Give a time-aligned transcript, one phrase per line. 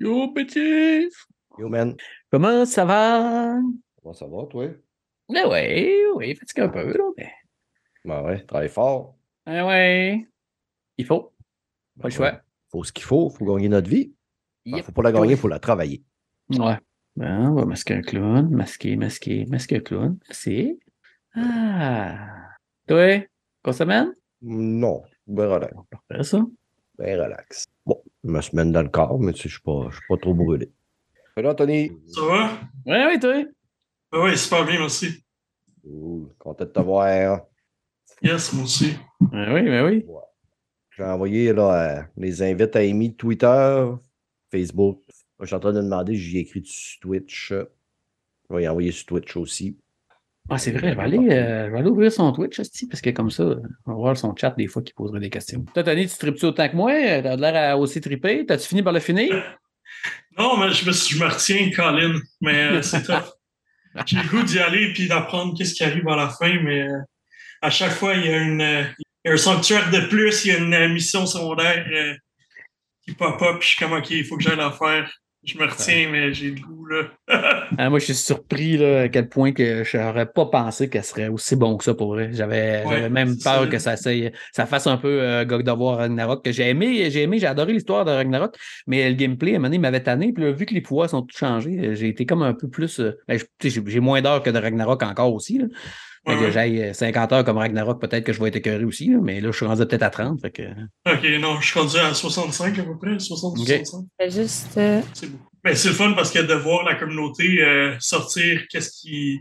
[0.00, 1.10] Yo, petit!
[1.58, 1.94] Yo, man.
[2.30, 3.60] Comment ça va?
[4.02, 4.66] Comment ça va, toi?
[5.28, 7.30] Ben oui, oui, fatigué un peu, là, mais.
[8.04, 9.14] Ben ouais, travaille fort.
[9.44, 10.26] Ben ouais.
[10.96, 11.32] Il faut.
[12.00, 12.40] Pas le choix.
[12.70, 14.12] Faut ce qu'il faut, faut gagner notre vie.
[14.64, 14.86] Ben, Yep.
[14.86, 16.02] faut pas la gagner, faut la travailler.
[16.50, 16.78] Ouais.
[17.16, 18.48] Ben, on va masquer un clown.
[18.50, 20.18] Masquer, masquer, masquer un clown.
[20.28, 20.80] Merci.
[21.34, 22.48] Ah.
[22.86, 23.26] Toi,
[23.62, 24.14] quoi semaine?
[24.40, 25.74] Non, ben relax.
[26.30, 26.40] Ça.
[26.98, 27.66] Ben relax.
[27.84, 30.16] Bon, ma semaine dans le corps, mais tu sais, je suis pas, je suis pas
[30.16, 30.70] trop brûlé.
[31.34, 31.92] Salut, Anthony?
[32.06, 32.50] Ça va?
[32.86, 33.44] Ouais, ouais, toi?
[34.12, 35.24] Ah oui, super bien, merci.
[35.82, 37.40] Cool, content de te voir.
[38.22, 38.96] Yes, moi aussi.
[39.20, 40.04] Ben oui, ben oui.
[40.90, 43.86] J'ai envoyé là, euh, les invites à Amy de Twitter,
[44.50, 45.02] Facebook.
[45.40, 47.52] Je suis en train de demander, j'y ai écrit sur Twitch.
[47.52, 49.78] Je vais y envoyer sur Twitch aussi.
[50.50, 53.00] Ah, c'est vrai, je vais, aller, euh, je vais aller ouvrir son Twitch, esti, parce
[53.00, 53.44] que comme ça,
[53.86, 55.64] on va voir son chat des fois qui poserait des questions.
[55.72, 56.92] Toi, Tony, tu tripes-tu autant que moi?
[56.92, 58.44] T'as l'air à aussi triper?
[58.44, 59.30] T'as-tu fini par le finir?
[60.38, 63.34] Non, mais je me, je me retiens, Colin, mais euh, c'est tough.
[64.06, 66.98] J'ai le goût d'y aller puis d'apprendre qu'est-ce qui arrive à la fin, mais euh,
[67.62, 68.84] à chaque fois, il y a une, euh,
[69.24, 72.14] il y a un sanctuaire de plus, il y a une euh, mission secondaire euh,
[73.02, 75.12] qui pop-up, puis je suis comme, OK, il faut que j'aille la faire.
[75.42, 77.04] Je me retiens, mais j'ai le goût, là.
[77.78, 81.04] Ah, moi, je suis surpris là, à quel point que je n'aurais pas pensé qu'elle
[81.04, 82.30] serait aussi bon que ça pour vrai.
[82.32, 83.66] J'avais Ouais, même peur ça.
[83.68, 84.10] que ça, ça,
[84.52, 86.42] ça fasse un peu euh, God of War Ragnarok.
[86.50, 88.56] J'ai aimé, j'ai aimé, j'ai adoré l'histoire de Ragnarok,
[88.88, 90.32] mais le gameplay, à un moment donné, m'avait tanné.
[90.32, 92.98] Puis là, vu que les pouvoirs sont tous changés, j'ai été comme un peu plus.
[93.00, 95.58] euh, ben, j'ai moins d'heures que de Ragnarok encore aussi.
[95.58, 95.66] Là.
[96.26, 96.52] Ouais, que ouais.
[96.52, 99.40] j'aille euh, 50 heures comme Ragnarok, peut-être que je vais être écœuré aussi, là, mais
[99.40, 100.40] là, je suis rendu peut-être à 30.
[100.40, 100.62] Fait que...
[101.10, 103.66] OK, non, je suis rendu à 65 à peu près, 60, Ok.
[103.66, 104.04] 65.
[104.20, 104.68] Fait juste.
[104.76, 105.28] euh, C'est.
[105.64, 109.38] Mais c'est le fun parce que de voir la communauté euh, sortir qu'est-ce qu'ils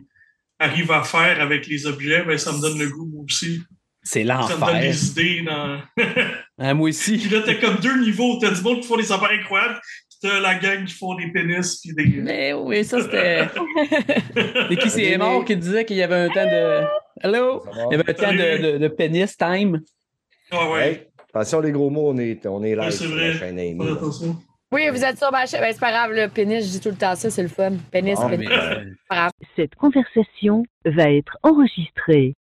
[0.58, 3.62] arrivent à faire avec les objets, ben, ça me donne le goût, moi aussi.
[4.02, 4.80] C'est Ça me donne l'enfer.
[4.82, 5.42] des idées.
[5.44, 5.82] Dans...
[6.58, 7.18] Ah, moi aussi.
[7.20, 8.38] puis là, t'as comme deux niveaux.
[8.40, 9.80] T'as du monde qui font des affaires incroyables,
[10.22, 12.22] t'as la gang qui font des pénis, puis des...
[12.22, 13.48] Mais oui, ça c'était.
[14.70, 16.84] C'est qui c'est mort qui disait qu'il y avait un temps de.
[17.22, 17.62] Hello?
[17.66, 17.78] Ça va?
[17.90, 19.82] Il y avait un temps de, de, de pénis time.
[20.52, 23.12] Ah ouais, Hey, attention les gros mots, on est, on est live Ouais, c'est sur
[23.12, 23.34] vrai.
[23.40, 23.92] la Amy.
[23.92, 24.36] attention.
[24.72, 25.62] Oui, vous êtes sur ma chaîne.
[25.62, 27.72] Ben, c'est pas grave, le pénis, je dis tout le temps ça, c'est le fun.
[27.92, 28.48] Pénis, Ah, pénis.
[29.12, 29.18] Mais,
[29.56, 32.34] Cette conversation va être enregistrée.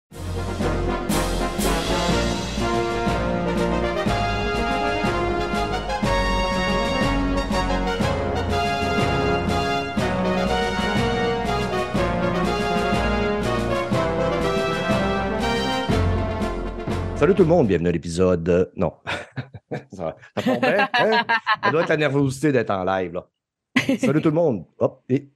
[17.18, 18.48] Salut tout le monde, bienvenue à l'épisode.
[18.50, 18.94] euh, Non.
[19.92, 21.26] ça, ça tombe bien, hein?
[21.64, 23.14] Ça doit être la nervosité d'être en live.
[23.14, 23.28] Là.
[23.98, 24.66] Salut tout le monde.
[24.78, 25.28] Hop, et...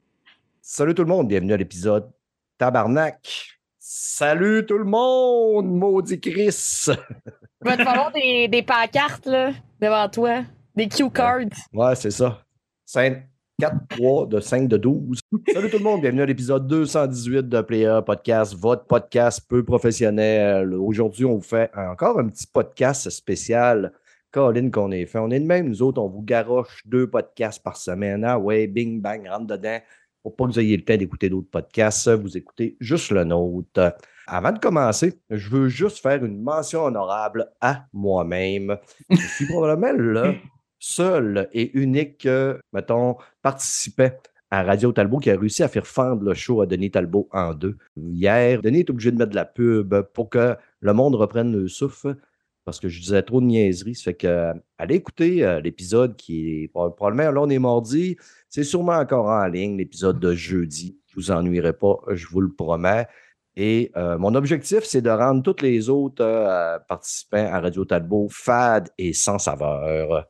[0.62, 2.12] Salut tout le monde, bienvenue à l'épisode
[2.58, 3.48] Tabarnak.
[3.80, 6.86] Salut tout le monde, maudit Chris.
[6.88, 10.44] Il va te falloir des, des pancartes, là, devant toi.
[10.76, 11.40] Des cue cards.
[11.74, 12.44] Ouais, c'est ça.
[12.86, 13.24] 5,
[13.62, 15.20] 4, 3 de 5 de 12.
[15.54, 20.74] Salut tout le monde, bienvenue à l'épisode 218 de Player Podcast, votre podcast peu professionnel.
[20.74, 23.94] Aujourd'hui, on vous fait encore un petit podcast spécial.
[24.32, 25.20] Colin qu'on est fait.
[25.20, 28.26] On est de même, nous autres, on vous garoche deux podcasts par semaine.
[28.26, 29.78] Ah ouais, bing, bang, rentre dedans.
[30.24, 33.96] Pour pas que vous ayez le temps d'écouter d'autres podcasts, vous écoutez juste le nôtre.
[34.26, 38.78] Avant de commencer, je veux juste faire une mention honorable à moi-même.
[39.12, 40.34] Je suis probablement le
[40.82, 42.28] seul et unique,
[42.74, 44.10] mettons, participant
[44.50, 47.54] à Radio Talbot qui a réussi à faire fendre le show à Denis Talbot en
[47.54, 47.78] deux.
[47.96, 51.68] Hier, Denis est obligé de mettre de la pub pour que le monde reprenne le
[51.70, 52.18] souffle
[52.66, 53.96] parce que je disais trop de niaiseries.
[53.96, 57.60] Ça fait que euh, allez écouter euh, l'épisode qui est prob- probablement, là on est
[57.60, 58.18] mardi,
[58.50, 60.98] c'est sûrement encore en ligne, l'épisode de jeudi.
[61.08, 63.08] Je vous ennuierai pas, je vous le promets.
[63.56, 68.90] Et euh, mon objectif, c'est de rendre tous les autres participants à Radio Talbot fades
[68.98, 70.28] et sans saveur.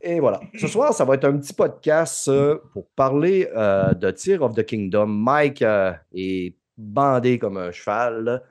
[0.00, 0.40] Et voilà.
[0.56, 4.54] Ce soir, ça va être un petit podcast euh, pour parler euh, de Tear of
[4.54, 5.06] the Kingdom.
[5.06, 8.42] Mike euh, est bandé comme un cheval.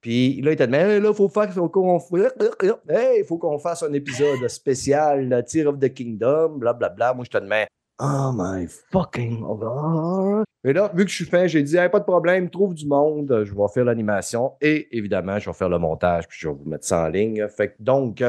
[0.00, 5.44] Puis là, il était dit, mais là, il faut faut qu'on fasse un épisode spécial
[5.46, 7.14] Tear of the Kingdom, blablabla.
[7.14, 7.66] Moi, je te demande,
[8.00, 10.44] oh my fucking God.
[10.64, 12.86] Et là, vu que je suis fin, j'ai dit, Hey, pas de problème, trouve du
[12.86, 16.54] monde, je vais faire l'animation et évidemment, je vais faire le montage, puis je vais
[16.54, 17.46] vous mettre ça en ligne.
[17.48, 18.24] Fait que donc,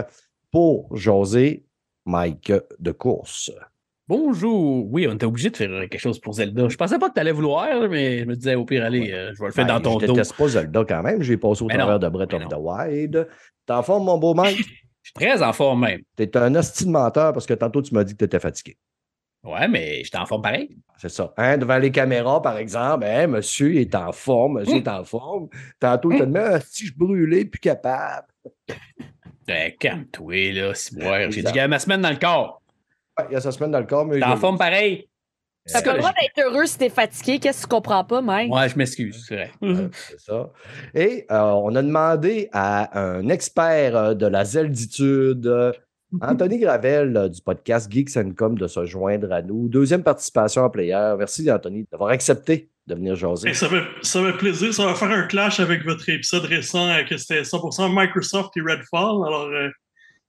[0.52, 1.66] pour José,
[2.06, 3.52] Mike de course.
[4.08, 4.86] Bonjour.
[4.92, 6.70] Oui, on était obligé de faire quelque chose pour Zelda.
[6.70, 9.32] Je pensais pas que tu allais vouloir, mais je me disais, au pire, allez, euh,
[9.34, 10.14] je vais le faire Ben, dans ton je dos.
[10.14, 11.24] déteste pas Zelda quand même.
[11.24, 12.48] J'ai passé au travers non, de Breath of non.
[12.50, 13.28] the Wild.
[13.66, 14.60] T'es en forme, mon beau Mike?
[14.60, 16.02] Je suis très en forme même.
[16.16, 18.78] T'es un hostile menteur parce que tantôt, tu m'as dit que t'étais fatigué.
[19.44, 20.76] Ouais, mais j'étais en forme pareil.
[20.98, 21.34] C'est ça.
[21.38, 25.04] Hein, devant les caméras, par exemple, hein, monsieur il est en forme, monsieur est en
[25.04, 25.48] forme.
[25.80, 28.28] Tantôt, il te dit, Ah, si je brûlais, plus capable.
[29.48, 32.62] Ben, calme-toi, là, si ouais, J'ai dit, ma semaine dans le corps.
[33.18, 34.20] Ouais, il y a sa semaine dans le corps, mais.
[34.20, 35.08] T'es en forme pareil.
[35.72, 37.40] T'as pas le droit d'être heureux si t'es fatigué.
[37.40, 38.54] Qu'est-ce que tu comprends pas, Mike?
[38.54, 39.52] Ouais, je m'excuse, c'est vrai.
[39.94, 40.52] C'est ça.
[40.94, 45.72] Et euh, on a demandé à un expert euh, de la zelditude, euh,
[46.22, 49.68] Anthony Gravel du podcast Geeks and Com, de se joindre à nous.
[49.68, 51.14] Deuxième participation en player.
[51.18, 53.50] Merci, Anthony, d'avoir accepté de venir jaser.
[53.50, 54.74] Hey, ça, fait, ça fait plaisir.
[54.74, 58.62] Ça va faire un clash avec votre épisode récent euh, que c'était 100% Microsoft et
[58.62, 59.26] Redfall.
[59.28, 59.70] Alors, euh,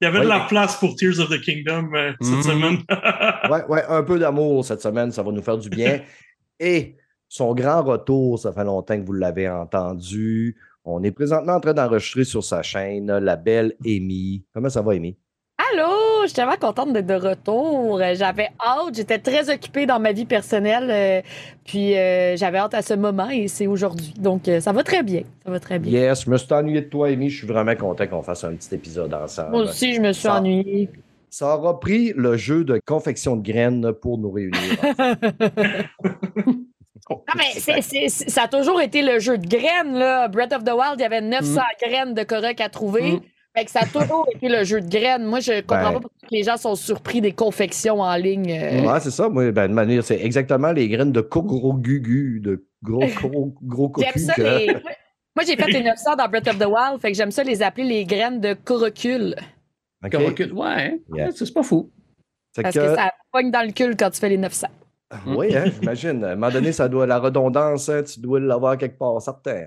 [0.01, 0.25] il y avait Oui.
[0.25, 2.43] de la place pour Tears of the Kingdom euh, cette Mhm.
[2.43, 2.79] semaine.
[3.51, 6.01] Ouais, ouais, un peu d'amour cette semaine, ça va nous faire du bien.
[6.61, 6.97] Et
[7.29, 10.57] son grand retour, ça fait longtemps que vous l'avez entendu.
[10.85, 14.45] On est présentement en train d'enregistrer sur sa chaîne la belle Amy.
[14.55, 15.17] Comment ça va, Amy?
[16.27, 18.01] Je suis tellement contente d'être de retour.
[18.01, 21.23] Euh, J'avais hâte, j'étais très occupée dans ma vie personnelle, euh,
[21.65, 24.13] puis euh, j'avais hâte à ce moment et c'est aujourd'hui.
[24.19, 25.93] Donc, euh, ça va très bien, ça va très bien.
[26.09, 27.31] Yes, je me suis ennuyé de toi, Amy.
[27.31, 29.51] Je suis vraiment content qu'on fasse un petit épisode ensemble.
[29.51, 30.91] Moi aussi, je me suis Ça- ennuyée.
[31.31, 34.61] Ça aura pris le jeu de confection de graines pour nous réunir.
[37.09, 37.61] Non, mais
[38.01, 40.27] ça a toujours été le jeu de graines, là.
[40.27, 43.13] Breath of the Wild, il y avait 900 graines de Korok à trouver.
[43.13, 43.21] Mm.
[43.57, 45.25] Fait que ça a toujours été le jeu de graines.
[45.25, 45.93] Moi, je comprends Ben.
[45.95, 48.51] pas pourquoi les gens sont surpris des confections en ligne.
[48.51, 48.83] euh.
[48.83, 49.29] Ouais, c'est ça.
[49.29, 53.89] Moi, ben, de manière, c'est exactement les graines de gros gugu, de gros, gros, gros
[53.89, 54.07] cocu.
[54.15, 54.67] J'aime ça, que- les...
[55.35, 57.63] Moi, j'ai fait les 900 dans Breath of the Wild, fait que j'aime ça les
[57.63, 59.35] appeler les graines de Korokul.
[60.05, 60.11] OK.
[60.13, 60.53] Qu'on recule.
[60.53, 61.31] Ouais, Yeah.
[61.35, 61.91] c'est pas fou.
[62.55, 64.69] Parce que- que ça pogne dans le cul quand tu fais les 900.
[65.27, 66.25] Oui, hein, j'imagine.
[66.25, 69.67] À un moment donné, ça doit la redondance, hein, tu dois l'avoir quelque part, certain.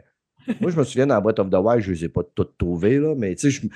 [0.62, 2.57] Moi, je me souviens dans Breath of the Wild, je ne les ai pas toutes
[2.57, 3.68] trouvées, là, mais tu sais,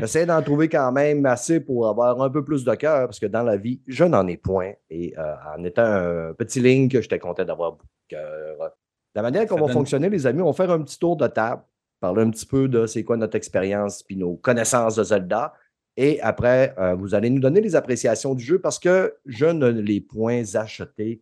[0.00, 3.26] j'essaie d'en trouver quand même assez pour avoir un peu plus de cœur, parce que
[3.26, 4.72] dans la vie, je n'en ai point.
[4.88, 8.70] Et euh, en étant un petit Link, j'étais content d'avoir beaucoup de cœur.
[9.14, 11.26] La manière qu'on va donne- fonctionner, les amis, on va faire un petit tour de
[11.26, 11.62] table,
[12.00, 15.52] parler un petit peu de c'est quoi notre expérience puis nos connaissances de Zelda.
[15.96, 19.68] Et après, euh, vous allez nous donner les appréciations du jeu parce que je ne
[19.68, 21.20] l'ai point acheté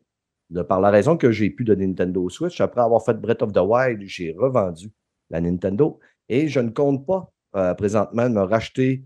[0.51, 2.61] de par la raison que j'ai pu de Nintendo Switch.
[2.61, 4.91] Après avoir fait Breath of the Wild, j'ai revendu
[5.31, 5.99] la Nintendo
[6.29, 9.03] et je ne compte pas euh, présentement de me racheter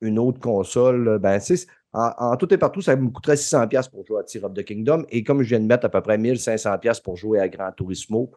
[0.00, 1.18] une autre console.
[1.18, 4.24] Ben, tu sais, en, en tout et partout, ça me coûterait 600$ pour jouer à
[4.24, 5.04] Tear of the Kingdom.
[5.10, 8.30] Et comme je viens de mettre à peu près 1500$ pour jouer à Gran Turismo,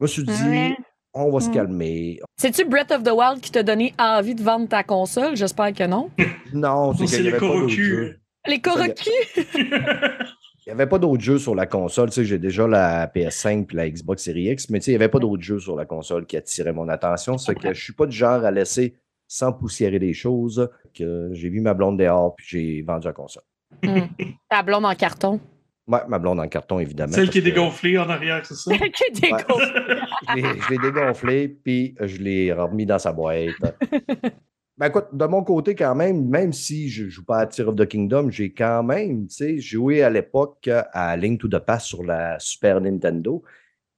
[0.00, 0.76] je me suis dit, Ouais.
[1.14, 1.52] on va se Mm.
[1.52, 2.20] calmer.
[2.36, 5.36] C'est-tu Breath of the Wild qui t'a donné envie de vendre ta console?
[5.36, 6.10] J'espère que non.
[6.52, 8.20] Non, c'est c'est qu'il n'y les avait pas Korokul!
[10.70, 12.10] Il n'y avait pas d'autres jeux sur la console.
[12.10, 14.94] Tu sais, j'ai déjà la PS5 et la Xbox Series X, mais tu sais, il
[14.94, 17.38] n'y avait pas d'autres jeux sur la console qui attiraient mon attention.
[17.38, 18.94] C'est que je suis pas du genre à laisser
[19.26, 20.70] sans poussiérer les choses.
[20.94, 23.42] Que j'ai vu ma blonde dehors puis j'ai vendu la console.
[23.82, 24.02] Hmm.
[24.48, 25.40] Ta blonde en carton?
[25.88, 27.12] Ouais, ma blonde en carton, évidemment.
[27.14, 28.70] Celle qui est que dégonflée en arrière, c'est ça?
[28.78, 30.00] Qui dégonfle.
[30.28, 33.48] Je l'ai- je l'ai dégonflé, puis je l'ai remis dans sa boîte.
[34.80, 37.68] Ben écoute, de mon côté, quand même, même si je ne joue pas à Tear
[37.68, 41.58] of the Kingdom, j'ai quand même, tu sais, joué à l'époque à Link to the
[41.58, 43.42] Past sur la Super Nintendo.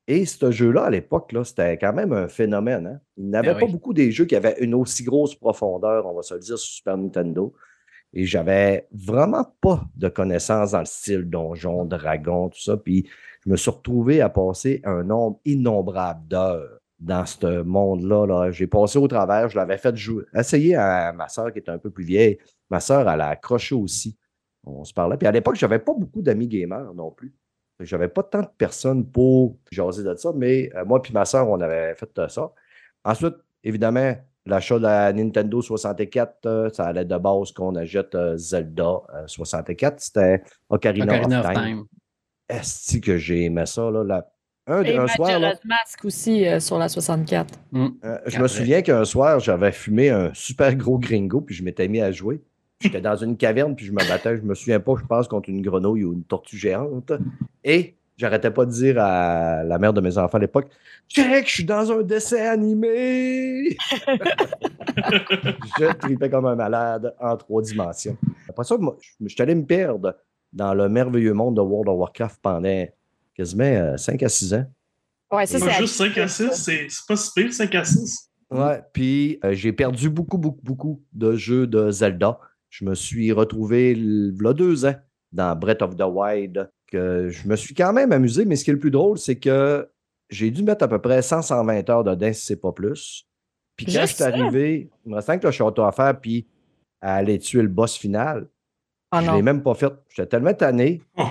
[0.09, 2.89] Et ce jeu-là, à l'époque, c'était quand même un phénomène.
[2.89, 3.01] hein.
[3.17, 3.71] Il n'avait Ben pas oui.
[3.73, 6.69] beaucoup des jeux qui avaient une aussi grosse profondeur, on va se le dire, sur
[6.75, 7.55] Super Nintendo.
[8.13, 12.77] Et j'avais vraiment pas de connaissances dans le style donjon, dragon, tout ça.
[12.77, 13.09] Puis
[13.45, 18.27] je me suis retrouvé à passer un nombre innombrable d'heures dans ce monde-là.
[18.27, 18.51] Là.
[18.53, 21.79] J'ai passé au travers, je l'avais fait jouer, essayer à ma soeur qui était un
[21.79, 22.39] peu plus vieille.
[22.71, 24.17] Ma soeur, elle a accroché aussi.
[24.65, 25.17] On se parlait.
[25.17, 27.35] Puis à l'époque, je n'avais pas beaucoup d'amis gamers non plus.
[27.81, 31.25] Je n'avais pas tant de personnes pour jaser de ça, mais euh, moi et ma
[31.25, 32.53] soeur, on avait fait euh, ça.
[33.05, 34.15] Ensuite, évidemment,
[34.47, 39.99] l'achat de la Nintendo 64, euh, ça allait de base qu'on achète Zelda euh, 64.
[40.01, 41.65] C'était Ocarina, Ocarina of of Time.
[41.65, 41.85] Time.
[42.49, 43.91] Est-ce que j'ai aimé ça?
[43.91, 44.29] Là, La-
[44.67, 47.59] Un, Et un soir, là, Mask aussi euh, sur la 64.
[47.73, 47.89] Hmm.
[48.05, 51.89] euh, je me souviens qu'un soir, j'avais fumé un super gros gringo, puis je m'étais
[51.89, 52.41] mis à jouer.
[52.81, 54.37] J'étais dans une caverne, puis je me battais.
[54.37, 57.13] Je me souviens pas, je pense, contre une grenouille ou une tortue géante.
[57.65, 60.69] Et j'arrêtais pas de dire à la mère de mes enfants à l'époque
[61.09, 63.71] Check, je suis dans un dessin animé!
[65.79, 68.17] je tripais comme un malade en trois dimensions.
[68.49, 70.17] Après ça, moi, je je suis allé me perdre
[70.53, 72.87] dans le merveilleux monde de World of Warcraft pendant
[73.35, 74.67] quasiment 5 à 6 ans.
[75.33, 77.85] Ouais, ça, Pas c'est juste 5 à 6, c'est c'est pas si pire, 5 à
[77.85, 78.31] 6.
[78.51, 82.39] Ouais, puis euh, j'ai perdu beaucoup, beaucoup, beaucoup de jeux de Zelda.
[82.69, 84.95] Je me suis retrouvé il y a deux ans
[85.33, 86.71] dans Breath of the Wild.
[86.87, 89.39] Que je me suis quand même amusé, mais ce qui est le plus drôle, c'est
[89.39, 89.89] que
[90.29, 93.27] j'ai dû mettre à peu près 100-120 heures dedans, si c'est pas plus.
[93.77, 96.47] Puis quand je suis arrivé, il me restait que le château à faire, puis
[97.01, 98.47] à aller tuer le boss final.
[99.11, 99.93] Ah je ne l'ai même pas fait.
[100.11, 101.01] J'étais tellement tanné.
[101.17, 101.25] Oh.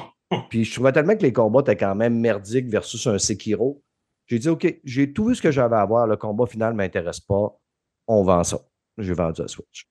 [0.50, 3.82] Puis je trouvais tellement que les combats étaient quand même merdiques versus un Sekiro.
[4.28, 6.08] J'ai dit, OK, j'ai tout vu ce que j'avais à voir.
[6.08, 7.58] Le combat final ne m'intéresse pas.
[8.08, 8.60] On vend ça.
[8.98, 9.86] J'ai vendu la Switch.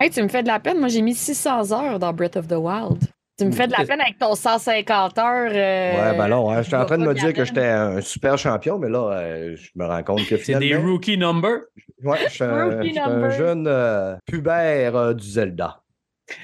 [0.00, 0.78] Hey, tu me fais de la peine.
[0.80, 2.98] Moi, j'ai mis 600 heures dans Breath of the Wild.
[3.38, 5.50] Tu me fais de la peine avec ton 150 heures.
[5.52, 8.38] euh, Ouais, ben non, hein, j'étais en train de me dire que j'étais un super
[8.38, 11.62] champion, mais là, euh, je me rends compte que C'est des rookie numbers?
[12.04, 15.82] Ouais, je suis un, je suis jeune euh, pubère euh, du Zelda.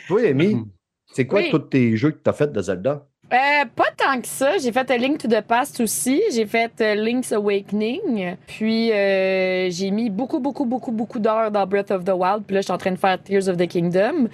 [0.09, 0.65] Toi, Amy,
[1.13, 1.51] c'est quoi Oui.
[1.51, 3.07] tous tes jeux que tu as fait de Zelda?
[3.33, 4.59] Euh, pas tant que ça.
[4.59, 6.21] J'ai fait A Link to the Past aussi.
[6.33, 8.37] J'ai fait euh, Link's Awakening.
[8.47, 12.43] Puis euh, j'ai mis beaucoup, beaucoup, beaucoup, beaucoup d'heures dans Breath of the Wild.
[12.45, 14.29] Puis là, je suis en train de faire Tears of the Kingdom.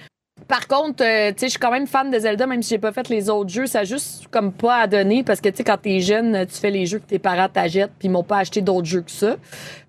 [0.47, 2.79] Par contre, euh, tu sais, je suis quand même fan de Zelda, même si j'ai
[2.79, 3.65] pas fait les autres jeux.
[3.67, 6.55] Ça a juste comme pas à donner parce que, tu sais, quand t'es jeune, tu
[6.55, 9.11] fais les jeux que tes parents t'achètent puis ils m'ont pas acheté d'autres jeux que
[9.11, 9.35] ça.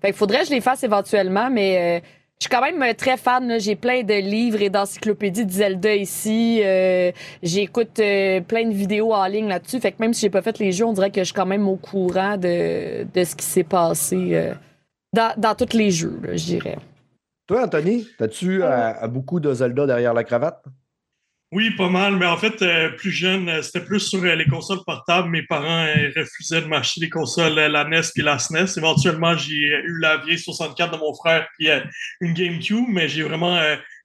[0.01, 2.05] Fait qu'il faudrait que je les fasse éventuellement, mais euh,
[2.39, 3.59] je suis quand même euh, très fan.
[3.59, 6.61] J'ai plein de livres et d'encyclopédies de Zelda ici.
[6.63, 7.11] Euh,
[7.43, 9.81] J'écoute euh, plein de vidéos en ligne là-dessus.
[9.81, 11.45] Fait que même si j'ai pas fait les jeux, on dirait que je suis quand
[11.45, 14.53] même au courant de, de ce qui s'est passé euh,
[15.13, 16.77] dans, dans tous les jeux, je dirais.
[17.45, 18.61] Toi, Anthony, as-tu
[19.09, 20.63] beaucoup de Zelda derrière la cravate?
[21.51, 24.45] Oui, pas mal, mais en fait, euh, plus jeune, euh, c'était plus sur euh, les
[24.45, 25.29] consoles portables.
[25.29, 28.77] Mes parents euh, refusaient de m'acheter les consoles, la NES puis la SNES.
[28.77, 31.67] Éventuellement, j'ai eu la vieille 64 de mon frère puis
[32.21, 33.59] une GameCube, mais j'ai vraiment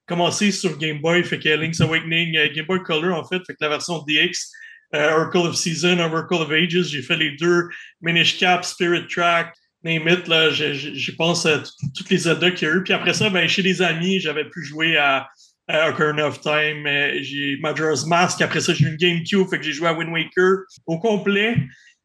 [0.07, 3.57] commencé sur Game Boy, fait que Link's Awakening, Game Boy Color, en fait, fait que
[3.61, 4.51] la version DX,
[4.93, 7.69] Oracle of Season, Oracle of Ages, j'ai fait les deux,
[8.01, 12.67] Minish Cap, Spirit Track, name it, là, je, pense à tout- toutes les Zelda qu'il
[12.67, 12.83] y a eu.
[12.83, 15.27] Puis après ça, ben, chez des amis, j'avais pu jouer à
[15.67, 16.87] à Ocarina of Time,
[17.21, 20.11] j'ai Majora's Mask, après ça j'ai eu une GameCube, fait que j'ai joué à Wind
[20.11, 21.57] Waker au complet,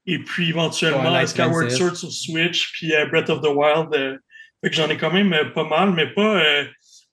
[0.06, 1.70] et puis éventuellement Skyward.
[1.70, 4.16] Sword sur Switch, puis Breath of the Wild, euh,
[4.62, 6.42] fait que j'en ai quand même euh, pas mal, mais pas...
[6.42, 6.64] euh,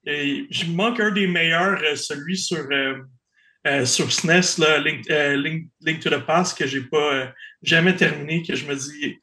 [0.06, 5.68] et je manque un des meilleurs, celui sur, euh, sur SNES, là, Link, euh, Link-
[5.82, 7.26] Link to the Past, que j'ai pas euh,
[7.62, 9.18] jamais terminé, que je me dis,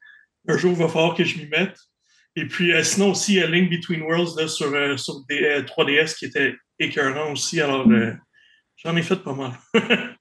[0.46, 1.78] un jour il va falloir que je m'y mette.
[2.36, 6.16] Et puis, euh, sinon aussi, Link Between Worlds là, sur, euh, sur des, euh, 3DS
[6.18, 7.60] qui était écœurant aussi.
[7.60, 8.12] Alors, euh,
[8.76, 9.52] j'en ai fait pas mal.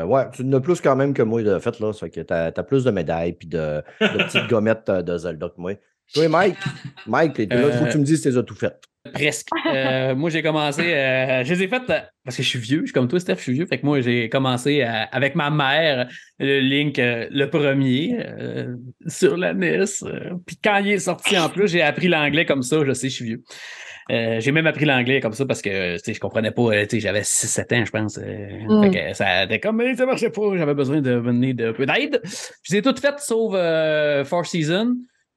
[0.00, 1.92] Euh, ouais, tu en as plus quand même que moi de fait, là.
[1.92, 5.16] Ça fait que t'as as plus de médailles puis de, de petites gommettes euh, de
[5.16, 5.74] Zelda que moi.
[6.12, 6.56] Toi, Mike,
[7.06, 8.82] Mike, t'es- là, il faut que tu me dises si tu les as tout faites.
[9.12, 9.48] Presque.
[9.66, 10.80] Euh, moi, j'ai commencé.
[10.82, 12.80] euh, je les ai faites euh, parce que je suis vieux.
[12.80, 13.66] Je suis comme toi, Steph, je suis vieux.
[13.66, 16.08] Fait que moi, j'ai commencé euh, avec ma mère,
[16.38, 18.74] le Link, euh, le premier, euh,
[19.06, 19.84] sur la NES.
[20.46, 22.78] Puis quand il est sorti en plus, j'ai appris l'anglais comme ça.
[22.84, 23.42] Je sais, je suis vieux.
[24.10, 26.70] Euh, j'ai même appris l'anglais comme ça parce que je comprenais pas.
[26.92, 28.18] J'avais 6-7 ans, je pense.
[28.18, 28.22] euh,
[28.68, 28.82] Mm.
[28.82, 30.56] Fait que ça était comme, mais ça marchait pas.
[30.56, 32.20] J'avais besoin de venir de peu d'aide.
[32.62, 34.94] Je les ai toutes faites sauf euh, Four Seasons.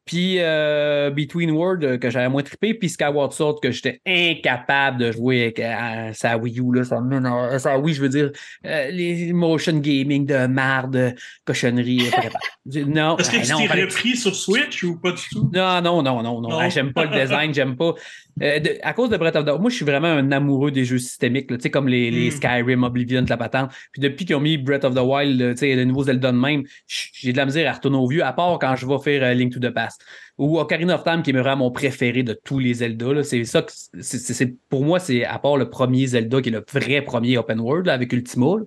[0.07, 4.97] Puis euh, Between World euh, que j'avais moins trippé, puis Skyward Sword que j'étais incapable
[4.99, 8.31] de jouer avec euh, sa Wii U, là, sa, euh, sa Wii, je veux dire,
[8.65, 11.13] euh, les motion gaming de marde,
[11.45, 12.01] cochonnerie,
[12.85, 15.49] Non, Est-ce que t'es fallait- repris sur Switch ou pas du tout?
[15.53, 16.49] non, non, non, non, non.
[16.49, 16.57] Non.
[16.59, 17.93] Ah, j'aime pas le design, j'aime pas.
[18.37, 20.99] De- à cause de Breath of the moi, je suis vraiment un amoureux des jeux
[20.99, 22.31] systémiques, tu sais, comme les, les Mm.
[22.31, 23.71] Skyrim, Oblivion, la patente.
[23.93, 26.31] Puis depuis qu'ils ont mis Breath of the Wild, là, tu sais, le nouveau Zelda
[26.31, 28.99] de même, j'ai de la misère à retourner au vieux, à part quand je vais
[28.99, 29.96] faire Link to the Past.
[30.37, 33.23] Ou Ocarina of Time, qui est vraiment mon préféré de tous les Zelda.
[33.23, 37.01] C'est ça que pour moi, c'est à part le premier Zelda, qui est le vrai
[37.01, 38.57] premier open world là, avec Ultima.
[38.59, 38.65] là.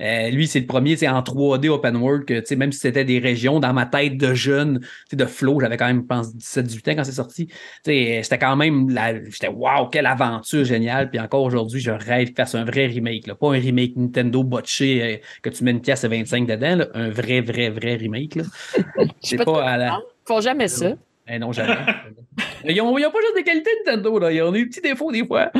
[0.00, 3.18] Euh, lui, c'est le premier, c'est en 3D open world, que même si c'était des
[3.18, 4.80] régions, dans ma tête de jeune,
[5.12, 7.48] de flow, j'avais quand même, je pense, 17-18 ans quand c'est sorti.
[7.84, 8.94] Sais, C'était quand même,
[9.28, 11.10] j'étais waouh, quelle aventure géniale.
[11.10, 13.26] Puis encore aujourd'hui, je rêve de faire un vrai remake.
[13.26, 13.34] Là.
[13.34, 16.88] Pas un remake Nintendo botché euh, que tu mets une pièce à 25 dedans, là.
[16.94, 18.38] un vrai, vrai, vrai remake.
[19.22, 20.00] C'est pas pas à la.
[20.26, 20.94] Ils font jamais ça.
[21.28, 21.76] Eh non, jamais.
[22.64, 24.32] ils, ont, ils ont pas juste des qualités Nintendo, là.
[24.32, 25.50] Ils ont des petits défauts des fois.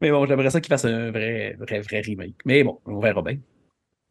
[0.00, 2.36] Mais bon, j'aimerais ça qu'ils fassent un vrai, vrai, vrai remake.
[2.44, 3.38] Mais bon, on verra bien.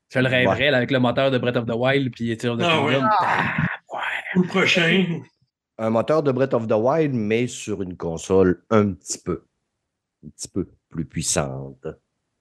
[0.09, 2.59] Je le rêverais là, avec le moteur de Breath of the Wild puis Tears of
[2.59, 2.97] the Ah ouais.
[3.01, 3.99] Ah, ouais.
[4.35, 5.21] Ou le prochain?
[5.77, 9.43] Un moteur de Breath of the Wild, mais sur une console un petit peu,
[10.25, 11.85] un petit peu plus puissante.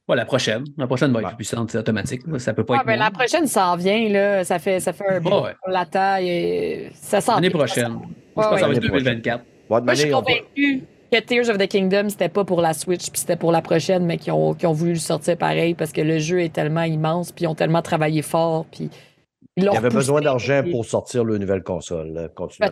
[0.08, 0.64] Ouais, la prochaine.
[0.78, 1.30] La prochaine va être Ouais.
[1.32, 2.22] plus puissante, c'est automatique.
[2.38, 2.86] Ça peut pas Ah, être.
[2.86, 4.42] ben, la prochaine s'en vient, là.
[4.44, 5.28] Ça fait, ça fait un bout.
[5.30, 5.54] Ouais.
[5.66, 6.16] On l'attend.
[6.20, 7.92] et Ça s'en L'année prochaine.
[7.92, 9.44] Ouais, je pense que ça va être 2024.
[9.68, 12.72] Bon, de Moi, je suis convaincue que Tears of the Kingdom, c'était pas pour la
[12.74, 15.74] Switch, puis c'était pour la prochaine, mais qui ont, qui ont voulu le sortir pareil
[15.74, 18.90] parce que le jeu est tellement immense, puis ils ont tellement travaillé fort, puis
[19.56, 22.30] ils Il y avait besoin d'argent pour sortir le nouvelle console.
[22.60, 22.70] à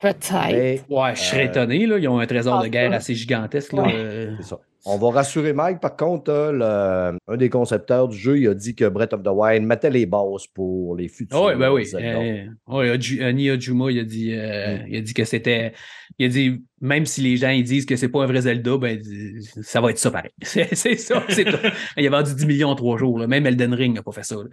[0.00, 0.84] Peut-être.
[0.88, 1.86] Ouais, je serais Euh, étonné.
[1.86, 1.98] Là.
[1.98, 3.72] Ils ont un trésor Ah, de guerre assez gigantesque.
[3.74, 3.82] Là.
[3.82, 3.92] Ouais.
[3.94, 4.58] Euh, c'est ça.
[4.86, 5.80] On va rassurer Mike.
[5.80, 6.52] Par contre, euh,
[7.12, 9.90] le- un des concepteurs du jeu, il a dit que Breath of the Wild mettait
[9.90, 11.42] les bases pour les futurs.
[11.42, 11.84] Oui, ben oui.
[11.94, 14.86] Euh, Oju- euh, Nia Juma, il a dit, euh, Mm.
[14.88, 15.72] il a dit que c'était.
[16.18, 18.76] Il a dit, même si les gens ils disent que c'est pas un vrai Zelda,
[18.78, 18.98] ben,
[19.62, 20.30] ça va être ça pareil.
[20.42, 21.56] C'est ça, c'est tout.
[21.96, 23.18] Il a vendu 10 millions en trois jours.
[23.18, 23.26] là.
[23.26, 24.36] Même Elden Ring n'a pas fait ça.
[24.36, 24.44] là.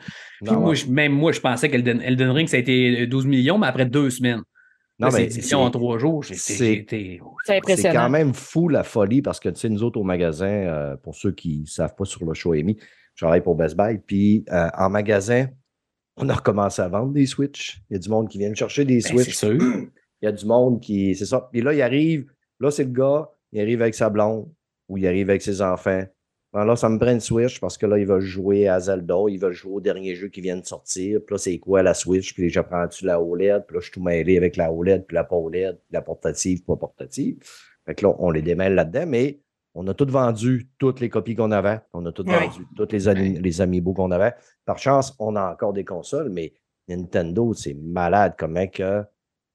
[0.44, 0.76] Puis Non, moi, ouais.
[0.76, 3.86] je- même moi, je pensais qu'Elden Elden Ring, ça a été 12 millions, mais après
[3.86, 4.42] deux semaines.
[5.00, 6.26] Non, c'est mais 10 millions en c'est- trois jours.
[6.26, 7.20] C'est- été.
[7.46, 7.94] C'est C'est impressionnant.
[8.02, 11.14] quand même fou la folie parce que, tu sais, nous autres au magasin, euh, pour
[11.16, 12.78] ceux qui ne savent pas sur le show Amy,
[13.14, 13.98] Je travaille pour Best Buy.
[13.98, 15.48] Puis euh, en magasin,
[16.18, 17.82] on a recommencé à vendre des Switch.
[17.90, 19.36] Il y a du monde qui vient chercher des Ben, Switch.
[19.36, 19.58] c'est sûr.
[19.60, 21.16] Il y a du monde qui.
[21.16, 21.50] C'est ça.
[21.52, 22.26] Puis là, il arrive.
[22.60, 23.28] Là, c'est le gars.
[23.52, 24.48] Il arrive avec sa blonde
[24.88, 26.04] ou il arrive avec ses enfants.
[26.58, 29.14] Ben là, ça me prend une Switch parce que là, il va jouer à Zelda.
[29.30, 31.20] Il va jouer au dernier jeu qui vient de sortir.
[31.24, 32.34] Puis là, c'est quoi la Switch?
[32.34, 33.66] Puis j'apprends-tu la OLED?
[33.68, 36.02] Puis là, je suis tout mêlé avec la OLED, puis la pas OLED, puis la
[36.02, 37.38] portative, pas portative.
[37.86, 39.40] Fait que là, on les démêle là-dedans, mais
[39.76, 41.80] on a toutes vendu toutes les copies qu'on avait.
[41.94, 42.48] On a Ouais.
[42.48, 44.34] vendu toutes les, ani- les amiibo qu'on avait.
[44.66, 46.54] Par chance, on a encore des consoles, mais
[46.88, 49.04] Nintendo, c'est malade comment que.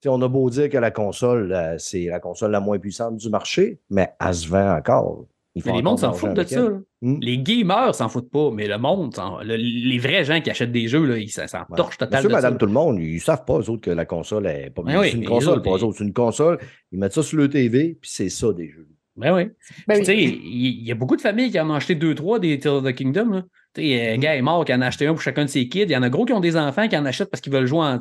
[0.06, 3.28] On a beau dire que la console, euh, c'est la console la moins puissante du
[3.28, 5.26] marché, mais elle se vend encore.
[5.54, 6.66] Ils Mais font les mondes s'en foutent de ça.
[7.02, 7.18] Hmm.
[7.20, 10.88] Les gamers s'en foutent pas, mais le monde, le- les vrais gens qui achètent des
[10.88, 11.76] jeux, là, ils s'en Ouais.
[11.76, 12.58] torchent total Monsieur, de madame, ça.
[12.58, 15.08] tout le monde, ils savent pas, eux autres, que la console est pas Ben oui,
[15.10, 15.98] C'est une console, les autres, pas eux autres.
[15.98, 16.58] C'est une console.
[16.90, 18.88] Ils mettent ça sur le TV, puis c'est ça des jeux.
[19.14, 19.44] Ben oui.
[19.44, 19.52] Ben
[19.88, 19.98] Puis, oui.
[19.98, 20.32] tu sais, il
[20.80, 22.84] il y, a beaucoup de familles qui en ont acheté deux, trois des Tears of
[22.84, 23.28] the Kingdom.
[23.30, 23.42] Là.
[23.74, 25.84] Sais, euh, gars est mort qui en a acheté un pour chacun de ses kids.
[25.84, 27.66] Il y en a gros qui ont des enfants qui en achètent parce qu'ils veulent
[27.66, 27.98] jouer en.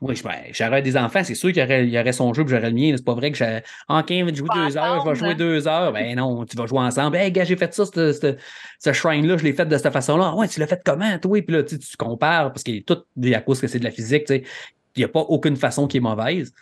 [0.00, 2.44] Moi, ben, j'aurais des enfants, c'est sûr qu'il y aurait, il y aurait son jeu
[2.44, 2.94] puis j'aurais le mien.
[2.96, 3.60] C'est pas vrai que j'ai.
[3.90, 5.34] Je vais jouer Pas deux heures, je vais jouer hein.
[5.34, 5.92] deux heures.
[5.92, 7.16] Ben non, tu vas jouer ensemble.
[7.16, 8.36] Hey, gars, j'ai fait ça, ce, ce,
[8.78, 10.30] ce shrine-là, je l'ai fait de cette façon-là.
[10.32, 11.42] Ah ouais, tu l'as fait comment, toi?
[11.42, 14.24] Puis là, tu compares parce qu'il est tout à cause que c'est de la physique.
[14.30, 14.42] Il
[14.96, 16.52] n'y a pas aucune façon qui est mauvaise.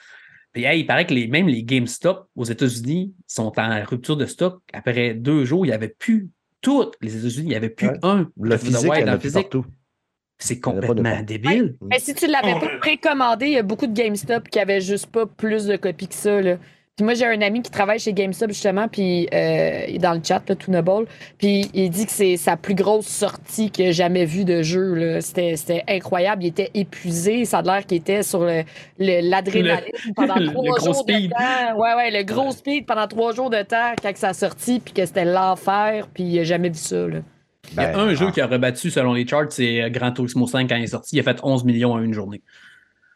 [0.52, 4.26] Puis hey, il paraît que les, même les GameStop aux États-Unis sont en rupture de
[4.26, 4.60] stock.
[4.72, 7.98] Après deux jours, il n'y avait plus toutes les États-Unis, il n'y avait plus Ouais.
[8.02, 8.30] un.
[8.40, 9.42] Le physique, il y en en a plus physique.
[9.50, 9.66] partout.
[10.40, 11.76] C'est complètement débile.
[11.90, 14.80] Mais si tu l'avais Oh, pas précommandé, il y a beaucoup de GameStop qui avaient
[14.80, 16.40] juste pas plus de copies que ça.
[16.40, 16.58] Là.
[16.99, 20.14] Puis moi, j'ai un ami qui travaille chez GameStop, justement, puis euh, il est dans
[20.14, 21.07] le chat, là, Toonable,
[21.38, 24.95] puis il dit que c'est sa plus grosse sortie qu'il a jamais vue de jeu.
[24.95, 25.21] là.
[25.21, 26.43] C'était c'était incroyable.
[26.43, 27.45] Il était épuisé.
[27.45, 28.64] Ça a l'air qu'il était sur le-
[28.99, 31.28] le- l'adrénaline pendant le trois gros jours speed.
[31.31, 31.78] de temps.
[31.78, 34.93] Ouais, ouais, le gros speed pendant trois jours de temps quand ça a sorti, puis
[34.93, 36.97] que c'était l'enfer, puis il a jamais vu ça.
[37.07, 37.19] Là.
[37.71, 38.33] Il y a Ben, un jeu ah.
[38.33, 41.14] qui a rebattu selon les charts, c'est euh, Gran Turismo 5 quand il est sorti.
[41.17, 42.43] Il a fait 11 millions en une journée.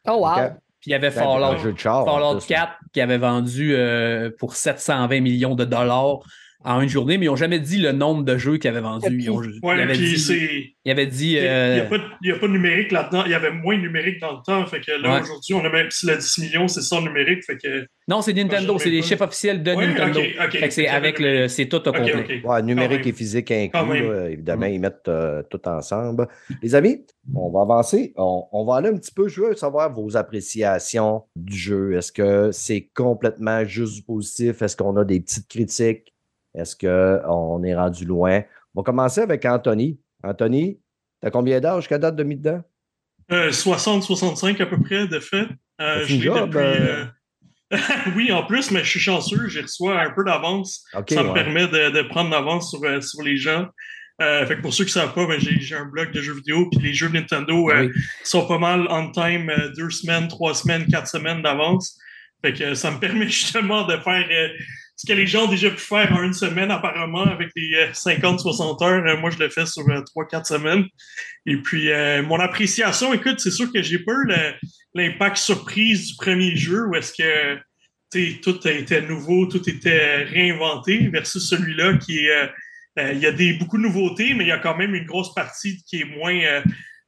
[0.06, 0.50] Oh, wow.
[0.82, 2.46] Puis il y avait Ben, Fallout, Fallout plus.
[2.48, 6.18] 4 qui avait vendu euh, pour 720 millions de dollars
[6.64, 9.06] en une journée, mais ils n'ont jamais dit le nombre de jeux qu'ils avaient vendus.
[9.10, 10.64] Ils, ont- ils Ouais, avaient puis dit, c'est.
[10.84, 12.92] ils avaient dit, Il n'y euh, a, pas de- il y a pas de numérique
[12.92, 13.22] là-dedans.
[13.26, 14.64] Il y avait moins de numérique dans le temps.
[14.66, 15.20] Fait que là, Ouais.
[15.22, 17.44] aujourd'hui, on a même si le 10 millions, c'est sans numérique.
[17.44, 17.86] Fait que.
[18.08, 20.20] non, c'est Nintendo, Moi, c'est les chiffres officiels de Ouais, Nintendo.
[20.50, 22.40] Fait que c'est avec le, c'est tout au Ok, complet.
[22.44, 22.50] ok.
[22.50, 24.72] Ouais, numérique et physique inclus, là, évidemment, Mm.
[24.72, 26.28] ils mettent euh, tout ensemble.
[26.62, 28.12] Les amis, on va avancer.
[28.16, 29.28] On, on va aller un petit peu.
[29.28, 31.94] Je veux savoir vos appréciations du jeu.
[31.96, 34.62] Est-ce que c'est complètement juste du positif?
[34.62, 36.11] Est-ce qu'on a des petites critiques?
[36.54, 38.42] Est-ce qu'on est rendu loin?
[38.74, 39.98] On va commencer avec Anthony.
[40.22, 40.78] Anthony,
[41.20, 42.62] t'as combien d'âge jusqu'à date de mi-dedans?
[43.30, 45.46] Euh, 60-65 à peu près, de fait.
[45.80, 47.04] Euh, je job, depuis, euh?
[47.72, 47.78] euh,
[48.16, 49.48] oui, en plus, mais je suis chanceux.
[49.48, 50.84] J'ai reçu un peu d'avance.
[51.08, 51.34] Ça me ouais.
[51.34, 53.66] permet de, de prendre l'avance sur, euh, sur les gens.
[54.20, 56.34] Euh, fait que pour ceux qui ne savent pas, ben, j'ai un blog de jeux
[56.34, 58.02] vidéo, puis les jeux de Nintendo euh, Oui.
[58.24, 61.98] sont pas mal on time, euh, deux semaines, trois semaines, quatre semaines d'avance.
[62.44, 64.48] Fait que euh, ça me permet justement de faire euh,
[65.02, 67.90] ce que les gens ont déjà pu faire en une semaine apparemment avec les euh,
[67.92, 69.04] 50-60 heures.
[69.06, 70.84] Euh, moi, je le fais sur euh, trois, quatre semaines.
[71.46, 74.52] Et puis, euh, mon appréciation, écoute, c'est sûr que j'ai le-
[74.94, 77.58] l'impact surprise du premier jeu où est-ce que
[78.42, 82.30] tout était nouveau, tout était réinventé versus celui-là qui est.
[82.30, 82.46] euh,
[82.98, 85.06] euh, il y a des, beaucoup de nouveautés, mais il y a quand même une
[85.06, 86.34] grosse partie qui est moins.
[86.34, 86.60] euh,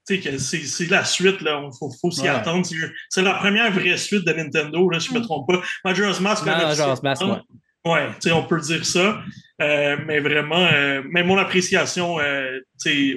[0.06, 1.62] tu sais, que c'est c'est la suite, là.
[1.64, 2.28] Il faut, faut s'y Ouais.
[2.28, 2.66] attendre.
[3.10, 5.62] C'est- la première vraie suite de Nintendo, là, si je ne me trompe pas.
[5.84, 7.38] Majora's Mask, là, Majora's Mask, ouais.
[7.86, 9.20] Ouais, tu sais, on peut dire ça.
[9.62, 12.58] Euh, mais vraiment, euh, mais mon appréciation, euh,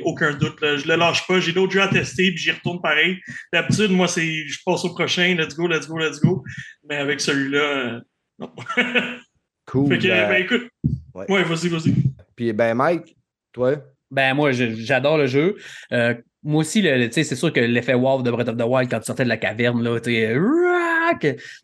[0.04, 0.62] aucun doute.
[0.62, 1.40] Là, je le lâche pas.
[1.40, 3.18] J'ai d'autres jeux à tester, puis j'y retourne pareil.
[3.52, 6.44] D'habitude, moi, c'est je passe au prochain, let's go, let's go, let's go.
[6.88, 8.00] Mais avec celui-là, euh,
[8.40, 8.52] non.
[9.66, 9.90] Cool.
[9.90, 10.70] fait que, euh, ben écoute.
[11.14, 11.26] ouais.
[11.30, 11.94] Ouais, vas-y, vas-y.
[12.38, 13.18] Puis, ben, Mike,
[13.52, 13.76] toi?
[14.10, 15.58] Ben, moi, j'adore le jeu.
[15.92, 18.56] Euh, moi aussi, le- le- tu sais, c'est sûr que l'effet wow de Breath of
[18.56, 20.12] the Wild quand tu sortais de la caverne, là, tu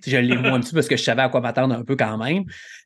[0.08, 1.96] je l'ai moi un petit peu parce que je savais à quoi m'attendre un peu
[1.96, 2.44] quand même.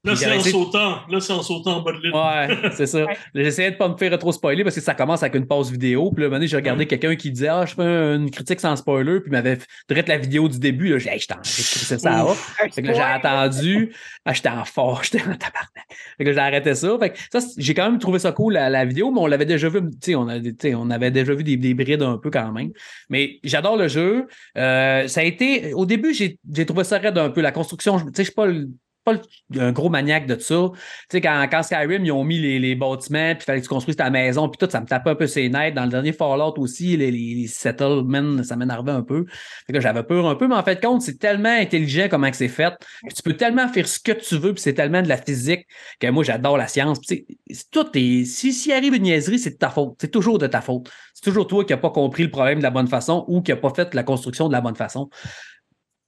[0.07, 0.97] Là, c'est en sautant.
[1.09, 2.13] Là, c'est en sautant en bas de l'île.
[2.13, 3.05] Ouais, c'est ça.
[3.05, 3.17] Ouais.
[3.35, 6.11] J'essayais de pas me faire trop spoiler parce que ça commence avec une pause vidéo.
[6.11, 7.83] Puis là, un moment donné, j'ai regardé quelqu'un qui disait Ah, je fais
[8.15, 9.19] une critique sans spoiler.
[9.19, 9.57] Puis il m'avait
[9.89, 10.89] direct la vidéo du début.
[10.89, 12.55] Là, j'ai dit, hey, je t'en- crissé ça off.
[12.73, 13.93] Fait que là, j'ai attendu.
[14.25, 15.87] Ah, j'étais en fort, j'étais en tabarnak.
[16.17, 16.97] Fait que j'ai arrêté ça.
[16.99, 19.27] Fait que ça, c'est- j'ai quand même trouvé ça cool, la, la vidéo, mais on
[19.27, 21.73] l'avait déjà vu, tu sais, on, a- tu sais, on avait déjà vu des, des
[21.73, 22.71] brides un peu quand même.
[23.09, 24.27] Mais j'adore le jeu.
[24.57, 27.41] Euh, ça a été, au début, j'ai j'ai trouvé ça raide un peu.
[27.41, 28.69] La construction, tu sais, je suis pas le-
[29.07, 30.69] pas un gros maniaque de ça.
[30.73, 30.79] Tu
[31.11, 33.69] sais, quand, quand Skyrim, ils ont mis les, les bâtiments, puis il fallait que tu
[33.69, 35.73] construises ta maison, puis tout, ça me tapait un peu ses nerfs.
[35.73, 39.25] Dans le dernier Fallout aussi, les, les, les settlements, ça m'énervait un peu.
[39.65, 42.47] Fait que j'avais peur un peu, mais en fait, compte, c'est tellement intelligent comment c'est
[42.47, 42.73] fait.
[43.15, 45.65] Tu peux tellement faire ce que tu veux, puis c'est tellement de la physique
[45.99, 46.99] que moi, j'adore la science.
[46.99, 47.25] Puis
[47.71, 48.25] tout est.
[48.25, 49.95] Si, s'il arrive une niaiserie, c'est de ta faute.
[50.01, 50.91] C'est toujours de ta faute.
[51.13, 53.51] C'est toujours toi qui n'as pas compris le problème de la bonne façon ou qui
[53.51, 55.09] n'a pas fait la construction de la bonne façon.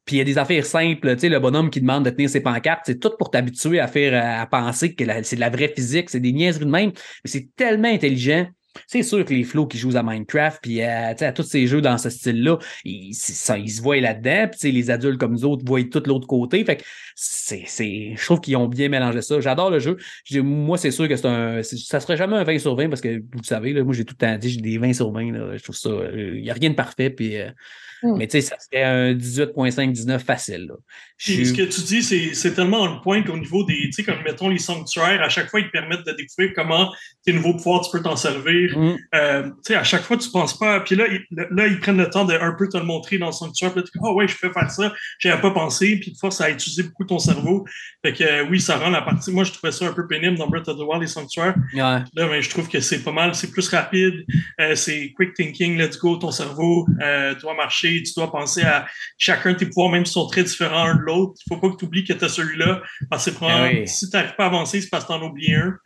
[0.10, 2.32] Puis il y a des affaires simples, tu sais, le bonhomme qui demande de tenir
[2.32, 5.68] ses pancartes, c'est tout pour t'habituer à faire, à penser que c'est de la vraie
[5.68, 6.90] physique, c'est des niaiseries de même,
[7.24, 8.48] mais c'est tellement intelligent.
[8.88, 11.68] C'est sûr que les flots qui jouent à Minecraft, puis à, sais, à tous ces
[11.68, 15.64] jeux dans ce style-là, ils, ils se voient là-dedans, puis les adultes comme nous autres
[15.64, 16.66] voient tout l'autre côté.
[16.66, 19.40] Fait que c'est, c'est, je trouve qu'ils ont bien mélangé ça.
[19.40, 19.98] J'adore le jeu.
[20.42, 21.62] Moi, c'est sûr que c'est un.
[21.62, 24.16] Ça serait jamais un 20 sur 20 parce que vous le savez, moi, j'ai tout
[24.20, 25.34] le temps dit, j'ai des 20 sur 20.
[25.34, 25.56] là.
[25.56, 25.92] je trouve ça.
[26.16, 27.12] Il n'y a rien de parfait.
[27.12, 27.52] Puis, euh,
[28.04, 28.18] Mm.
[28.18, 30.68] Mais tu sais, ça serait un 18.5, 19 facile.
[30.68, 30.76] Là.
[31.20, 34.04] Puis ce que tu dis, c'est c'est tellement on point qu'au niveau des, tu sais,
[34.04, 36.94] comme mettons les sanctuaires, à chaque fois, ils te permettent de découvrir comment
[37.26, 38.78] tes nouveaux pouvoirs, tu peux t'en servir.
[38.78, 38.98] Mm.
[39.16, 40.80] Euh, tu sais, à chaque fois, tu penses pas.
[40.80, 43.28] Puis là, ils, là, ils prennent le temps de un peu te le montrer dans
[43.28, 43.74] le sanctuaire.
[43.74, 44.94] Puis là, tu dis, ah ouais, je peux faire ça.
[45.20, 45.98] J'avais pas pensé.
[46.00, 47.66] Puis te force à utiliser beaucoup ton cerveau.
[48.02, 49.32] Fait que euh, oui, ça rend la partie.
[49.32, 51.56] Moi, je trouvais ça un peu pénible dans Breath of the Wild, les sanctuaires.
[51.74, 51.82] Ouais.
[51.82, 53.36] Là, ben, je trouve que c'est pas mal.
[53.36, 54.26] C'est plus rapide.
[54.62, 55.78] Euh, c'est quick thinking.
[55.78, 56.16] Let's go.
[56.16, 58.02] Ton cerveau euh, doit marcher.
[58.04, 61.34] Tu dois penser à chacun de tes pouvoirs, même s'ils sont très différents de l'autre.
[61.46, 62.82] Il faut pas que tu oublies que tu as celui-là.
[63.10, 63.88] Parce que probablement- oui.
[63.88, 65.78] si tu n'arrives pas à avancer, c'est parce que tu en as oublié un.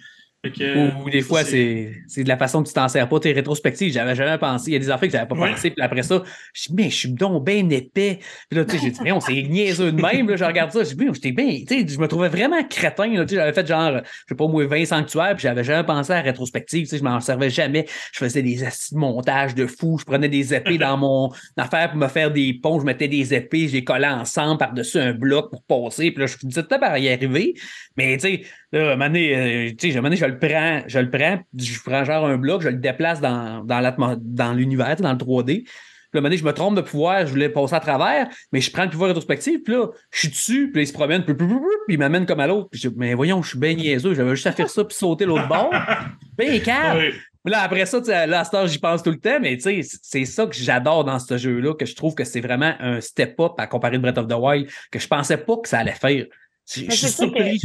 [0.43, 3.17] Que, Ou, des fois, c'est c'est de la façon que tu t'en sers pas.
[3.21, 4.71] Tes rétrospectives, j'avais jamais pensé.
[4.71, 5.51] Il y a des affaires que j'avais pas Ouais.
[5.51, 5.69] pensé.
[5.71, 6.21] Puis après ça,
[6.53, 8.19] je dis, mais je suis donc bien épais.
[8.49, 10.29] Puis là, tu sais, j'ai dit, mais on s'est niaiseux de même.
[10.29, 10.83] Là, je regarde ça.
[10.83, 11.47] Je dis, mais j'étais bien.
[11.65, 13.07] Tu sais, je me trouvais vraiment crétin.
[13.07, 15.33] Là, tu sais, j'avais fait genre, je sais pas, moi, 20 sanctuaires.
[15.37, 16.81] Puis j'avais jamais pensé à la rétrospective.
[16.83, 17.85] Tu sais, je m'en servais jamais.
[18.11, 19.97] Je faisais des assis de montage de fou.
[19.97, 22.81] Je prenais des épées dans mon affaire pour me faire des ponts.
[22.81, 23.69] Je mettais des épées.
[23.69, 26.11] Je les collais ensemble par-dessus un bloc pour passer.
[26.11, 27.53] Puis là, je me disais, par y arriver.
[27.95, 28.41] Mais tu sais,
[28.73, 30.81] Là, à un moment donné, euh, tu sais, à un moment donné, je le prends,
[30.87, 35.11] je le prends, je prends genre un bloc, je le déplace dans, dans, l'univers, dans
[35.11, 35.63] le 3D.
[35.63, 37.79] Puis là, à un moment donné, je me trompe de pouvoir, je voulais passer à
[37.79, 40.87] travers, mais je prends le pouvoir rétrospectif, puis là, je suis dessus, puis là, il
[40.87, 42.69] se promène, puis, puis, puis, puis, puis il m'amène comme à l'autre.
[42.71, 44.97] Puis je dis, mais voyons, je suis bien niaiseux, j'avais juste à faire ça, puis
[44.97, 45.71] sauter l'autre bord.
[46.35, 47.13] Ben, calme!
[47.45, 49.99] Là, après ça, là, à cette heure, j'y pense tout le temps, mais tu sais,
[50.01, 53.51] c'est ça que j'adore dans ce jeu-là, que je trouve que c'est vraiment un step-up
[53.59, 56.25] à comparer de Breath of the Wild, que je pensais pas que ça allait faire.
[56.65, 57.61] Je suis que- surpris.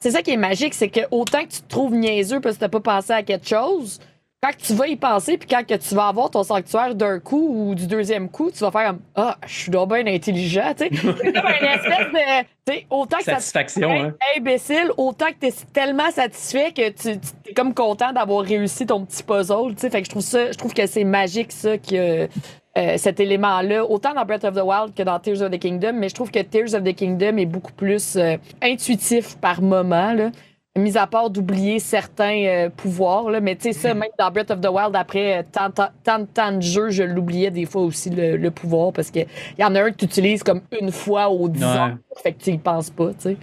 [0.00, 2.60] C'est ça qui est magique, c'est que autant que tu te trouves niaiseux parce que
[2.60, 3.98] t'as pas pensé à quelque chose,
[4.40, 7.48] quand tu vas y penser, puis quand que tu vas avoir ton sanctuaire d'un coup
[7.70, 10.84] ou du deuxième coup, tu vas faire comme Ah, je suis donc bien intelligent, tu
[10.84, 10.90] sais.
[10.94, 12.72] C'est comme une espèce de.
[12.90, 14.14] Autant que ça te Satisfaction, hein.
[14.36, 19.04] imbécile, autant que t'es tellement satisfait que tu tu es comme content d'avoir réussi ton
[19.04, 19.90] petit puzzle, tu sais.
[19.90, 22.28] Fait que je trouve ça, je trouve que c'est magique, ça, que.
[22.76, 25.94] euh, cet élément-là, autant dans Breath of the Wild que dans Tears of the Kingdom,
[25.94, 30.12] mais je trouve que Tears of the Kingdom est beaucoup plus euh, intuitif par moment,
[30.12, 30.30] là.
[30.76, 33.40] Mis à part d'oublier certains euh, pouvoirs, là.
[33.40, 36.24] mais tu sais, ça, même dans Breath of the Wild, après euh, tant, tant, tant,
[36.26, 39.26] tant de jeux, je l'oubliais des fois aussi, le, le pouvoir, parce qu'il
[39.58, 41.66] y en a un que tu utilises comme une fois aux 10 Ouais.
[41.78, 43.36] ans, fait que tu y penses pas, tu sais.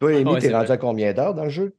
[0.00, 1.76] Toi, Amy, Ouais, t'es rendu à combien d'heures dans le jeu?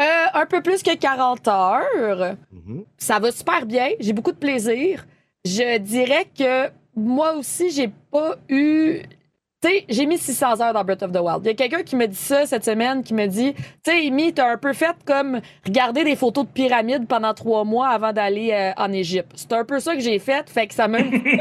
[0.00, 2.36] Euh, un peu plus que 40 heures.
[2.52, 2.84] Mhm.
[2.98, 3.88] Ça va super bien.
[3.98, 5.04] J'ai beaucoup de plaisir.
[5.44, 9.02] Je dirais que moi aussi, j'ai pas eu.
[9.62, 11.40] Tu sais, j'ai mis 600 heures dans Breath of the Wild.
[11.44, 14.06] Il y a quelqu'un qui me dit ça cette semaine, qui me dit Tu sais,
[14.08, 18.12] Amy, t'as un peu fait comme regarder des photos de pyramides pendant trois mois avant
[18.12, 19.30] d'aller euh, en Égypte.
[19.36, 20.50] C'est un peu ça que j'ai fait.
[20.50, 21.18] Fait que ça m'a un peu.
[21.20, 21.40] Tu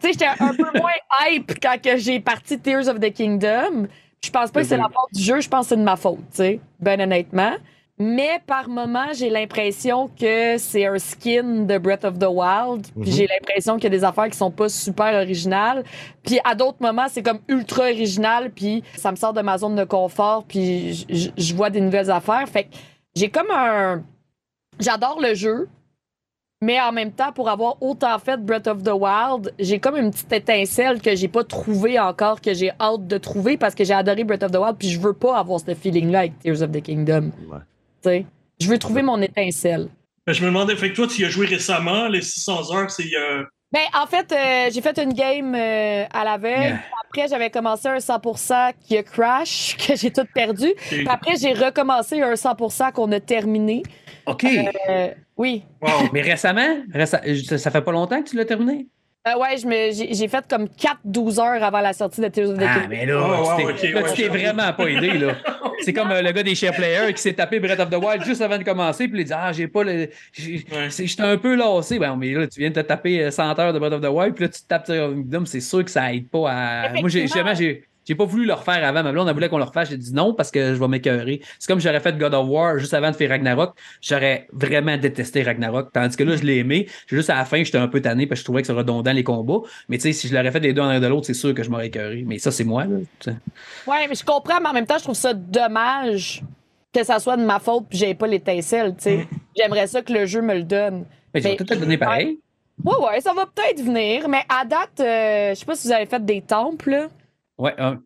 [0.00, 3.86] sais, j'étais un peu moins hype quand que j'ai parti Tears of the Kingdom.
[4.22, 5.96] Je pense pas que c'est la faute du jeu, je pense que c'est de ma
[5.96, 7.52] faute, tu sais, ben honnêtement.
[7.98, 12.88] Mais par moment, j'ai l'impression que c'est un skin de Breath of the Wild.
[13.00, 13.16] Puis Mhm.
[13.16, 15.84] j'ai l'impression qu'il y a des affaires qui sont pas super originales.
[16.24, 18.50] Puis à d'autres moments, c'est comme ultra original.
[18.50, 20.44] Puis ça me sort de ma zone de confort.
[20.44, 22.48] Puis je vois des nouvelles affaires.
[22.48, 22.70] Fait que
[23.14, 24.02] j'ai comme un.
[24.80, 25.68] J'adore le jeu.
[26.62, 30.10] Mais en même temps, pour avoir autant fait Breath of the Wild, j'ai comme une
[30.10, 33.92] petite étincelle que j'ai pas trouvée encore, que j'ai hâte de trouver parce que j'ai
[33.92, 36.72] adoré Breath of the Wild, puis je veux pas avoir ce feeling-là avec Tears of
[36.72, 37.32] the Kingdom.
[37.52, 37.58] Ouais.
[38.60, 39.88] Je veux trouver mon étincelle.
[40.26, 42.90] Ben, je me demandais, fait que toi, tu y as joué récemment, les 600 heures,
[42.90, 43.04] c'est.
[43.14, 46.60] euh, Ben, en fait, euh, j'ai fait une game euh, à la veille.
[46.68, 46.80] Yeah.
[47.04, 50.72] Après, j'avais commencé un 100% qui a crash, que j'ai tout perdu.
[50.88, 53.82] Puis après, j'ai recommencé un 100% qu'on a terminé.
[54.26, 54.44] OK.
[54.88, 55.62] Euh, oui.
[55.82, 56.08] Wow.
[56.12, 58.86] Mais récemment, réce- ça, ça fait pas longtemps que tu l'as terminé?
[59.26, 62.50] Euh, ouais, je me- j'ai j'ai fait comme 4-12 heures avant la sortie de Tears
[62.50, 62.88] of the Ah, Kingdom.
[62.90, 65.32] mais là, Oh, tu wow, t'es ok, là, ouais, tu t'es vraiment pas aidé, là.
[65.80, 68.22] C'est comme euh, le gars des chers players qui s'est tapé Breath of the Wild
[68.22, 70.10] juste avant de commencer, puis il dit Ah, j'ai pas le.
[70.32, 70.90] j'ai- Ouais.
[70.90, 71.98] c'est- J'étais un peu lassé.
[71.98, 74.08] Ben, mais là, tu viens de te taper euh, 100 heures de Breath of the
[74.10, 76.88] Wild, puis là, tu te tapes sur Kingdom, c'est sûr que ça aide pas à.
[76.92, 77.46] Moi, j'ai Effectivement.
[77.46, 77.84] jamais, j'ai.
[78.06, 79.02] J'ai pas voulu le refaire avant.
[79.02, 79.90] Ma blonde a voulu qu'on le refasse.
[79.90, 81.40] J'ai dit non parce que je vais m'écœurer.
[81.58, 83.74] C'est comme j'aurais fait God of War juste avant de faire Ragnarok.
[84.00, 85.92] J'aurais vraiment détesté Ragnarok.
[85.92, 86.86] Tandis que là, je l'ai aimé.
[87.06, 89.12] Juste à la fin, j'étais un peu tanné parce que je trouvais que c'est redondant
[89.12, 89.60] les combats.
[89.88, 91.54] Mais tu sais, si je l'aurais fait les deux en un de l'autre, c'est sûr
[91.54, 92.24] que je m'aurais écœuré.
[92.26, 92.96] Mais ça, c'est moi, là.
[93.18, 93.36] t'sais.
[93.86, 96.42] Ouais, mais je comprends, mais en même temps, je trouve ça dommage
[96.92, 99.26] que ça soit de ma faute puis j'ai pas l'étincelle, sais.
[99.56, 101.04] J'aimerais ça que le jeu me le donne.
[101.32, 102.38] Mais je vais Mais- tout te donner pareil.
[102.84, 105.92] Ouais, ouais, ça va peut-être venir, mais à date, euh, je sais pas si vous
[105.92, 107.08] avez fait des temples, là,
[107.58, 108.02] Ouais, un.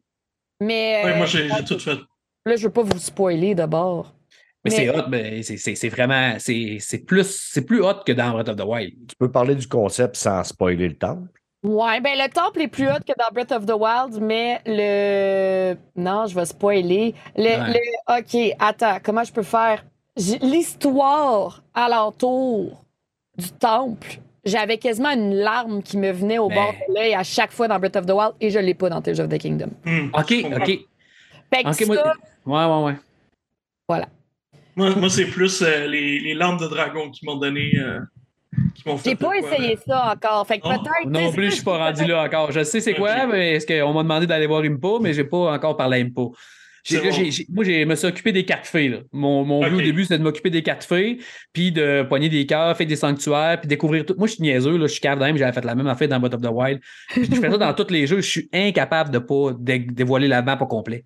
[0.61, 1.99] mais Ouais, euh, moi, j'ai j'ai tout fait.
[2.47, 4.15] là, je veux pas vous spoiler d'abord.
[4.65, 6.35] Mais, Mais- c'est hot, mais c'est- c'est c'est vraiment.
[6.39, 8.95] C'est c'est plus, c'est plus hot que dans Breath of the Wild.
[9.09, 11.23] Tu peux parler du concept sans spoiler le temps.
[11.65, 15.77] Ouais, ben le temple est plus haut que dans Breath of the Wild, mais le.
[15.97, 17.15] Non, je vais spoiler.
[17.37, 17.73] Le, Ouais.
[17.73, 19.85] le- Ok, attends, comment je peux faire?
[20.43, 22.85] L'histoire alentour
[23.37, 27.23] du temple, j'avais quasiment une larme qui me venait au Mais- bord de l'œil à
[27.23, 29.39] chaque fois dans Breath of the Wild et je l'ai pas dans Tears of the
[29.39, 29.71] Kingdom.
[29.85, 30.35] Hmm, OK.
[30.57, 30.67] OK.
[31.53, 31.97] Fait que OK, moi.
[31.97, 32.13] ça,
[32.47, 34.05] Ouais, ouais, ouais.
[34.77, 37.73] Moi, moi, c'est plus euh, les, les lampes de dragon qui m'ont donné.
[37.79, 37.99] euh,
[39.05, 40.47] j'ai pas quoi, essayé ça encore.
[40.47, 41.11] Fait que Oh, peut-être.
[41.11, 42.53] Non plus, je suis pas rendu là encore.
[42.53, 45.53] Je sais c'est quoi, mais est-ce qu'on m'a demandé d'aller voir Impo, mais j'ai pas
[45.53, 46.35] encore parlé à Impo.
[47.51, 48.89] Moi, je me suis occupé des quatre fées.
[48.89, 48.99] là.
[49.13, 51.19] Mon, mon but au début, c'était de m'occuper des quatre fées,
[51.53, 54.15] puis de poigner des cœurs, faire des sanctuaires, puis découvrir tout.
[54.19, 56.19] Moi, je suis niaiseux, là, je suis cave même, j'avais fait la même affaire dans
[56.21, 56.81] Breath of the Wild.
[57.17, 60.43] Je fais ça dans tous les jeux, je suis incapable de pas dé- dévoiler la
[60.43, 61.05] map au complet.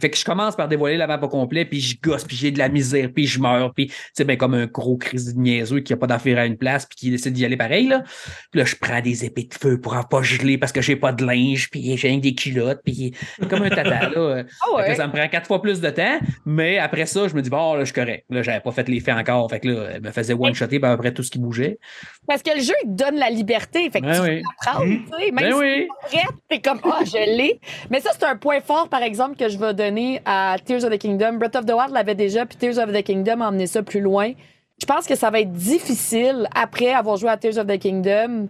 [0.00, 2.50] Fait que je commence par dévoiler la map au complet, puis je gosse, puis j'ai
[2.50, 5.80] de la misère, puis je meurs, puis c'est ben comme un gros crise de niaiseux
[5.80, 8.02] qui a pas d'affaire à une place, puis qui décide d'y aller pareil, là.
[8.50, 10.96] Puis là, je prends des épées de feu pour en pas geler parce que j'ai
[10.96, 13.14] pas de linge, puis j'ai des culottes, puis
[13.48, 14.44] comme un tata, là.
[14.68, 14.94] Que ouais.
[14.94, 17.74] ça me prend quatre fois plus de temps, mais après ça, je me dis, bon,
[17.74, 18.24] là, je suis correct.
[18.30, 19.48] Là, j'avais pas fait les faits encore.
[19.50, 21.78] Fait que là, elle me faisait one-shotter par à peu près tout ce qui bougeait.
[22.26, 23.90] Parce que le jeu, il te donne la liberté.
[23.90, 24.42] Fait que Ben tu oui.
[24.42, 25.30] peux apprendre, tu sais.
[25.32, 26.28] Même Ben si oui.
[26.48, 27.60] t'es comme, ah, je l'ai.
[27.90, 30.90] Mais ça, c'est un point fort, par exemple, que je vais donner à Tears of
[30.90, 31.38] the Kingdom.
[31.38, 34.00] Breath of the Wild l'avait déjà, puis Tears of the Kingdom a emmené ça plus
[34.00, 34.32] loin.
[34.80, 38.48] Je pense que ça va être difficile, après avoir joué à Tears of the Kingdom,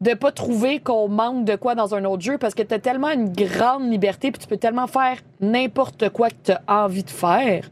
[0.00, 3.10] de pas trouver qu'on manque de quoi dans un autre jeu parce que t'as tellement
[3.10, 7.70] une grande liberté puis tu peux tellement faire n'importe quoi que t'as envie de faire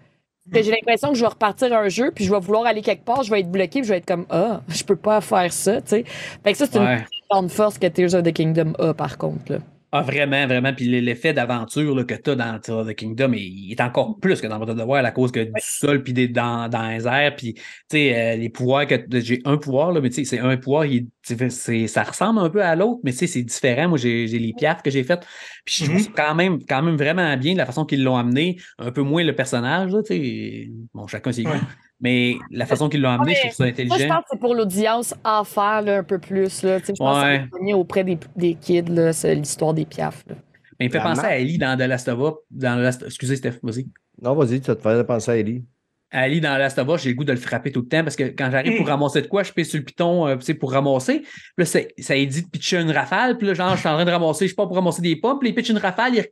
[0.51, 3.05] que j'ai l'impression que je vais repartir un jeu puis je vais vouloir aller quelque
[3.05, 5.53] part, je vais être bloqué puis je vais être comme ah, je peux pas faire
[5.53, 6.05] ça, tu sais.
[6.43, 9.53] Fait que ça c'est une grande force que Tears of the Kingdom a par contre
[9.53, 9.59] là.
[9.95, 10.73] Ah, vraiment, vraiment.
[10.73, 14.41] Puis l'effet d'aventure là, que tu as dans Tears the Kingdom, il est encore plus
[14.41, 16.89] que dans Breath of the Wild à cause que du sol, puis des, dans, dans
[16.89, 20.17] les airs, puis tu sais, euh, les pouvoirs que j'ai un pouvoir, là, mais tu
[20.17, 23.19] sais, c'est un pouvoir, il, est- c'est, ça ressemble un peu à l'autre, mais tu
[23.19, 23.89] sais, c'est différent.
[23.91, 25.27] Moi, j'ai, j'ai les piafs que j'ai faites.
[25.67, 26.03] Puis je trouve Mhm.
[26.05, 29.03] ça quand même, quand même vraiment bien de la façon qu'ils l'ont amené, un peu
[29.03, 30.71] moins le personnage, là, tu sais.
[30.95, 31.51] Bon, chacun ses goûts.
[31.51, 31.59] Ouais.
[32.03, 34.09] Mais la façon qu'ils l'ont amené, mais je trouve ça Ça, je intelligent.
[34.09, 37.23] pense que c'est pour l'audience enfant là, un peu plus là, tu sais, je pense
[37.23, 37.45] Ouais.
[37.51, 40.25] que ça auprès des, des kids là, c'est l'histoire des piafs.
[40.29, 40.35] là.
[40.81, 42.35] Mais il me fait La penser à Ellie dans The Last of Us.
[42.51, 43.03] Dans The Last...
[43.07, 43.87] Excusez, Steph, vas-y.
[44.21, 45.65] Non, vas-y, ça te faisait penser à Ellie.
[46.11, 48.17] Ali dans Last of Us, j'ai le goût de le frapper tout le temps parce
[48.17, 50.55] que quand j'arrive pour ramasser de quoi, je pèse sur le piton euh, tu sais,
[50.55, 51.21] pour ramasser.
[51.21, 53.39] Puis là, c'est- ça est dit de pitcher une rafale.
[53.39, 55.17] Puis là, genre, je suis en train de ramasser, je sais pas pour ramasser des
[55.17, 55.39] pommes.
[55.39, 56.27] Puis il pitch une rafale, il...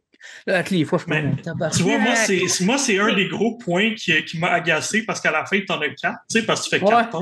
[0.47, 1.05] là, les fois, je
[1.43, 1.73] tabarnak.
[1.77, 5.21] Tu vois, moi, c'est moi, c'est un des gros points qui, qui m'a agacé parce
[5.21, 7.21] qu'à la fin, t'en as quatre, tu sais, parce que tu fais quatre.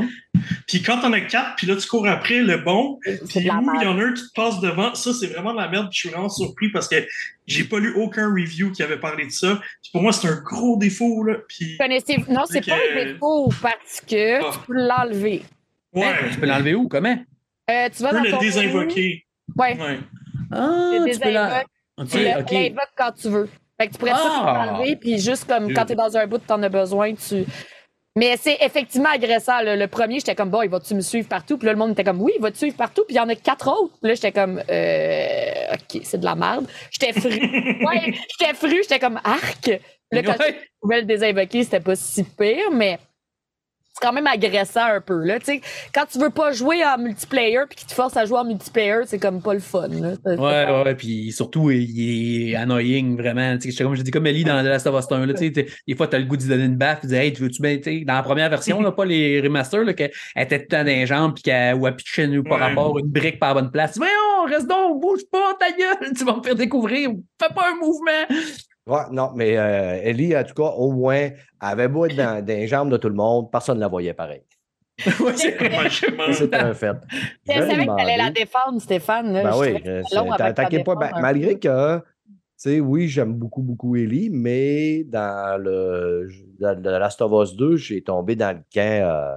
[0.67, 3.51] Puis quand t'en as quatre, puis là, tu cours après le bon, puis il y
[3.51, 3.67] en
[3.99, 5.89] a un qui te passe devant, ça, c'est vraiment de la merde.
[5.91, 6.97] Puis je suis vraiment surpris parce que
[7.47, 9.61] j'ai pas lu aucun review qui avait parlé de ça.
[9.83, 11.37] Puis pour moi, c'est un gros défaut, là.
[11.49, 14.51] Puis, Connaissez- Non, c'est pas un défaut parce que Ah.
[14.53, 15.43] tu peux l'enlever.
[15.95, 16.89] ouais, Hein, tu peux l'enlever où?
[16.89, 17.19] Comment?
[17.71, 19.27] Euh, tu vas dans peux ton le désinvoquer.
[19.57, 19.77] Ouais.
[19.79, 19.99] Ouais.
[20.53, 21.31] Ah, Tu tu peux
[22.05, 23.49] désinvoques, OK, tu le- quand tu veux.
[23.81, 24.67] Fait que tu pourrais tout Ah!
[24.73, 27.45] l'enlever, puis juste comme quand t'es dans un bout, t'en as besoin, tu.
[28.17, 29.61] Mais c'est effectivement agressant.
[29.63, 31.57] Le premier, j'étais comme, bon, il va-tu me suivre partout?
[31.57, 33.05] Puis là, le monde était comme, oui, il va te suivre partout?
[33.07, 33.95] Puis il y en a quatre autres.
[34.03, 36.67] Là, j'étais comme, euh, OK, c'est de la merde.
[36.91, 37.29] J'étais fru.
[37.87, 39.71] ouais, j'étais fru, j'étais comme, arc.
[40.11, 40.57] Là, quand Ouais.
[40.61, 42.99] je pouvais le désinvoquer, c'était pas si pire, mais
[43.99, 45.25] c'est quand même agressant un peu.
[45.25, 45.39] Là.
[45.39, 45.61] Tu sais,
[45.93, 49.01] Quand tu veux pas jouer en multiplayer puis qu'ils te forcent à jouer en multiplayer,
[49.07, 49.89] c'est comme pas le fun.
[49.89, 50.15] Là.
[50.25, 53.55] Ouais, ouais, puis surtout, il est annoying, vraiment.
[53.57, 55.35] Tu sais, j'étais comme je dis, comme Ellie dans The Last of Us 1, là,
[55.35, 57.81] tu des fois, t'as le goût d'y donner une baffe, tu dis, hey, tu veux-tu
[57.81, 60.85] tu dans la première version, là, pas les remasters, là, qu'elle était tout le temps
[60.85, 63.63] dans les jambes, puis qu'elle, ou elle pitchait nous par rapport une brique par la
[63.63, 63.97] bonne place.
[63.97, 67.77] Voyons, reste donc, bouge pas, ta gueule, tu vas me faire découvrir, fais pas un
[67.77, 68.37] mouvement.
[68.89, 71.29] Ouais, non, mais euh, Ellie, en tout cas, au moins,
[71.61, 74.15] avait beau être dans, dans les jambes de tout le monde, personne ne la voyait
[74.15, 74.43] pareil.
[74.99, 76.97] C'est un fait.
[77.47, 79.33] Je Je vais savais que t'allais la demander- défendre, Stéphane.
[79.33, 79.43] Là.
[79.45, 79.75] Ben oui,
[80.55, 80.95] t'inquiète la pas.
[80.97, 82.03] ben, un malgré que, tu
[82.57, 87.77] sais, oui, j'aime beaucoup, beaucoup Ellie, mais dans le dans, dans Last of Us 2,
[87.77, 88.81] j'ai tombé dans le camp.
[89.07, 89.35] euh,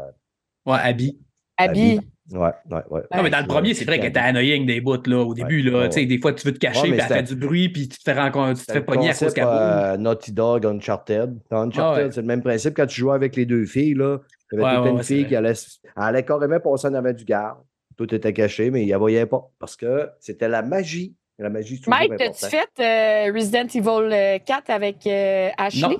[0.65, 1.19] Ouais, Abby.
[1.57, 1.99] Abby.
[2.31, 3.01] Ouais, ouais, ouais.
[3.15, 5.61] Non, mais dans le premier, c'est vrai que t'es annoying des bouts là, au début.
[5.63, 7.25] Là, ouais, Tu sais, Des fois, tu veux te cacher, Ouais, mais puis elle fait
[7.25, 9.43] c'était- du bruit, puis tu te fais, rencontrer, tu te fais pogner à cause qu'elle
[9.47, 11.37] euh, Naughty Dog, Uncharted.
[11.49, 12.11] Dans Uncharted, Ah ouais.
[12.11, 13.95] c'est le même principe quand tu jouais avec les deux filles.
[13.95, 14.19] Là,
[14.53, 16.93] il y avait Ouais, ouais, une ouais, fille qui allait, elle allait carrément passer en
[16.93, 17.57] avant du garde.
[17.97, 21.15] Tout était caché, mais il la voyait pas parce que c'était la magie.
[21.37, 22.31] La magie, Mike, important.
[22.47, 25.87] as-tu fait euh, Resident Evil euh, 4 avec euh, Ashley?
[25.89, 25.97] Non.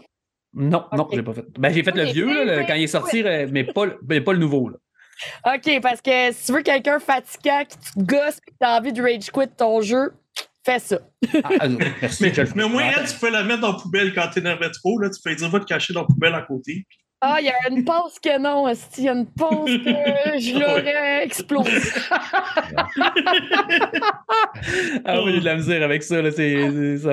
[0.54, 1.12] Non, non, Ok.
[1.16, 1.46] j'ai pas fait.
[1.58, 3.98] Ben, j'ai fait le vieux, là, le- quand il est sorti, euh, mais pas, le-
[4.08, 4.70] mais pas le nouveau.
[4.70, 4.78] Là.
[5.46, 8.78] OK, parce que si tu veux quelqu'un fatigant qui te gosse et que tu as
[8.78, 10.14] envie de rage quit ton jeu,
[10.66, 11.00] fais ça.
[11.44, 11.68] Ah, ah,
[12.02, 15.00] merci, Mais, au moins, elle, tu peux la mettre dans la poubelle quand t'énerves trop.
[15.00, 16.86] Là, tu peux dire, va te cacher dans la poubelle à côté.
[17.24, 20.60] Ah, il y a une pause que non, il y a une pause que je
[20.60, 21.72] l'aurais explosé.
[25.06, 26.22] Ah oui, j'ai de la misère avec ça.
[26.22, 26.42] Là, ça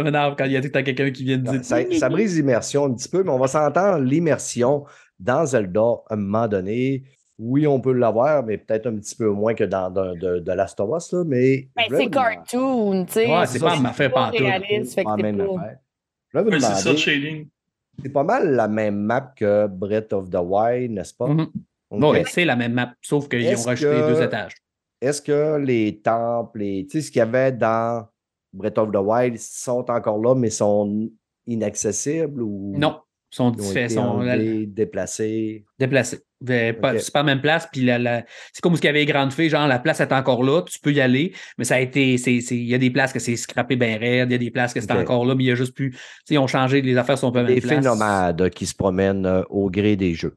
[0.02, 1.64] m'énerve quand il y a tout le temps quelqu'un qui vient de dire.
[1.64, 4.84] Ça, ça brise l'immersion un petit peu, mais on va s'entendre l'immersion
[5.18, 7.04] dans Zelda à un moment donné.
[7.38, 10.52] Oui, on peut l'avoir, mais peut-être un petit peu moins que dans de, de, de
[10.52, 11.68] Last of Us, là, mais.
[11.76, 13.32] Ben, c'est cartoon, tu sais.
[13.32, 14.40] Ouais, c'est pas ma fait pas pantoute.
[14.40, 15.78] réaliste, fait que pas même affaire.
[16.34, 17.46] C'est ça, shading.
[18.02, 21.28] c'est pas mal la même map que Breath of the Wild, n'est-ce pas?
[21.90, 24.54] Ouais, c'est la même map, sauf qu'ils ont rajouté que- deux étages.
[25.00, 28.08] Est-ce que les temples, les, tu sais, ce qu'il y avait dans
[28.52, 31.08] Breath of the Wild sont encore là, mais sont
[31.46, 32.74] inaccessibles ou?
[32.76, 32.98] Non,
[33.30, 35.64] sont, ils ont diffé- été sont enlevés, déplacés?
[35.78, 36.20] déplacés.
[36.40, 36.98] Ben, pas-.
[37.00, 37.68] C'est la même place.
[37.72, 40.00] Puis la, la- c'est comme ce qu'il y avait les grandes filles, genre la place
[40.00, 42.16] est encore là, tu peux y aller, mais ça a été.
[42.16, 44.38] c'est- c'est- Il y a des places que c'est scrappé bien raide, il y a
[44.38, 45.96] des places que c'est encore là, mais il y a juste plus.
[46.30, 47.74] Ils ont changé, les affaires sont pas la Des même place.
[47.84, 50.36] phénomènes qui se promènent euh, au gré des jeux.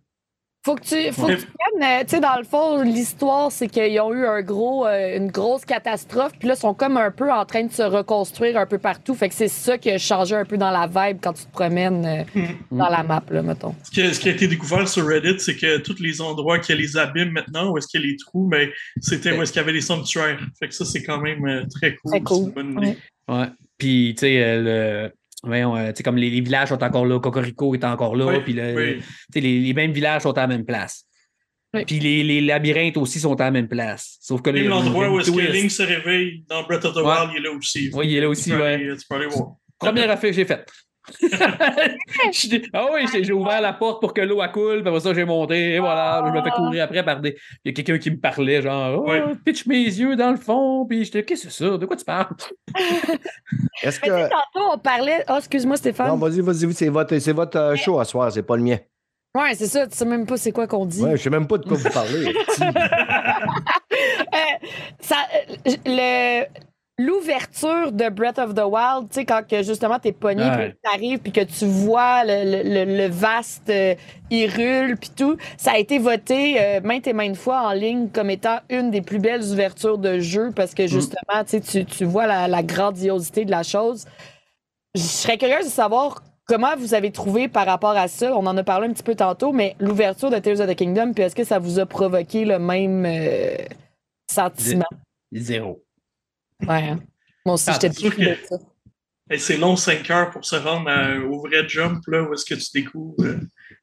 [0.63, 3.67] Faut que tu, faut que tu prennes, euh, tu sais, dans le fond, l'histoire, c'est
[3.67, 7.09] qu'ils ont eu un gros, euh, une grosse catastrophe, puis là, ils sont comme un
[7.09, 9.15] peu en train de se reconstruire un peu partout.
[9.15, 11.51] Fait que c'est ça qui a changé un peu dans la vibe quand tu te
[11.51, 12.57] promènes euh, Mhm.
[12.77, 13.73] dans la map, là, mettons.
[13.83, 16.59] Ce qui, a, ce qui a été découvert sur Reddit, c'est que tous les endroits
[16.59, 18.69] qu'il y a les abîmes maintenant, où est-ce qu'il y a les trous, mais
[19.01, 20.39] c'était où est-ce qu'il y avait les sanctuaires.
[20.59, 22.11] Fait que ça, c'est quand même euh, très cool.
[22.11, 22.51] Très cool.
[22.51, 22.97] Bonne idée.
[23.27, 23.47] Ouais.
[23.79, 25.11] Puis, tu sais, euh, le.
[25.43, 28.25] Voyons, euh, tu sais, comme les, les villages sont encore là, Cocorico est encore là,
[28.27, 29.01] Oui, puis le- oui.
[29.41, 31.05] les, les mêmes villages sont à la même place.
[31.73, 31.85] Oui.
[31.85, 34.17] Puis les, les labyrinthes aussi sont à la même place.
[34.19, 35.39] Sauf que Même les- l'endroit où est-ce que.
[35.39, 37.03] Link se réveille dans Breath of the Ouais.
[37.05, 37.89] Wild, il est là aussi.
[37.93, 38.73] Oui, il est là aussi, Tu peux ouais.
[38.73, 39.53] aller- Tu peux aller voir.
[39.79, 40.69] Première affaire que j'ai faite.
[41.21, 44.99] Je dis, ah oui, j'ai j'ai ouvert la porte pour que l'eau coule, puis après
[44.99, 46.23] ça, j'ai monté, et voilà.
[46.25, 47.35] Je me fais courir après par des.
[47.63, 49.21] Il y a quelqu'un qui me parlait, genre, oh, Ouais.
[49.45, 51.77] pitch mes yeux dans le fond, puis j'étais, qu'est-ce que c'est ça?
[51.77, 52.27] De quoi tu parles?
[53.83, 54.29] Est-ce Mais que.
[54.29, 55.23] tantôt, on parlait.
[55.29, 56.07] Oh, excuse-moi, Stéphane.
[56.09, 58.77] Non, vas-y, vas-y, c'est votre, c'est votre euh, show à soir, c'est pas le mien.
[59.33, 61.01] Ouais, c'est ça, tu sais même pas c'est quoi qu'on dit.
[61.01, 62.33] Ouais, je sais même pas de quoi vous parlez.
[64.33, 64.67] Euh,
[64.99, 65.15] ça,
[65.67, 66.45] euh, le-
[67.05, 70.69] L'ouverture de Breath of the Wild, tu sais, quand que justement t'es pogné, Ouais.
[70.69, 73.95] puis t'arrives, puis que tu vois le, le- vaste euh,
[74.29, 78.29] Hyrule, puis tout, ça a été voté euh, maintes et maintes fois en ligne comme
[78.29, 82.27] étant une des plus belles ouvertures de jeu, parce que justement, tu tu, tu vois
[82.27, 84.05] la, la grandiosité de la chose.
[84.95, 88.35] Je serais curieuse de savoir comment vous avez trouvé par rapport à ça.
[88.35, 91.13] On en a parlé un petit peu tantôt, mais l'ouverture de Tears of the Kingdom,
[91.13, 93.55] puis est-ce que ça vous a provoqué le même euh,
[94.29, 94.85] sentiment?
[95.33, 95.81] Zéro.
[96.67, 96.89] Ouais.
[96.89, 96.99] hein.
[97.45, 98.57] Moi aussi, Ah, j'étais c'est de ça.
[99.57, 102.67] Long 5 heures pour se rendre à- au vrai jump, là, où est-ce que tu
[102.73, 103.15] découvres.
[103.23, 103.37] euh,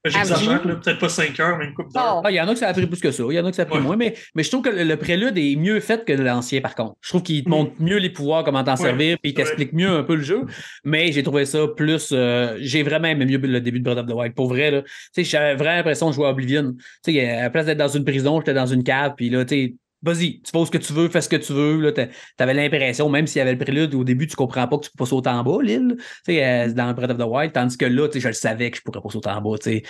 [0.04, 2.16] J'exagère, là, peut-être pas 5 heures, mais une couple d'heures.
[2.16, 2.22] Non.
[2.24, 3.46] Ah, il y en a que ça a pris plus que ça, il y en
[3.46, 3.84] a que ça a pris Ouais.
[3.84, 6.74] moins, mais, mais je trouve que le, le prélude est mieux fait que l'ancien, par
[6.74, 6.96] contre.
[7.00, 7.52] Je trouve qu'il te Mm.
[7.52, 10.22] montre mieux les pouvoirs, comment t'en Ouais, servir, puis il t'explique mieux un peu le
[10.22, 10.42] jeu,
[10.84, 12.10] mais j'ai trouvé ça plus.
[12.12, 14.34] euh, j'ai vraiment aimé mieux le début de Breath of the Wild.
[14.34, 16.74] Pour vrai, là, tu sais, j'avais vraiment l'impression de jouer à Oblivion.
[17.02, 19.44] Tu sais, à la place d'être dans une prison, j'étais dans une cave, puis là,
[19.46, 21.80] tu sais, vas-y, tu fais ce que tu veux, fais ce que tu veux.
[21.80, 24.78] Là, t'a- t'avais l'impression, même s'il y avait le prélude, au début, tu comprends pas
[24.78, 25.96] que tu peux pas sauter en bas, l'île.
[26.24, 28.76] Tu euh, dans Breath of the Wild, tandis que là, tu je le savais que
[28.78, 29.82] je pourrais pas sauter en bas, tu.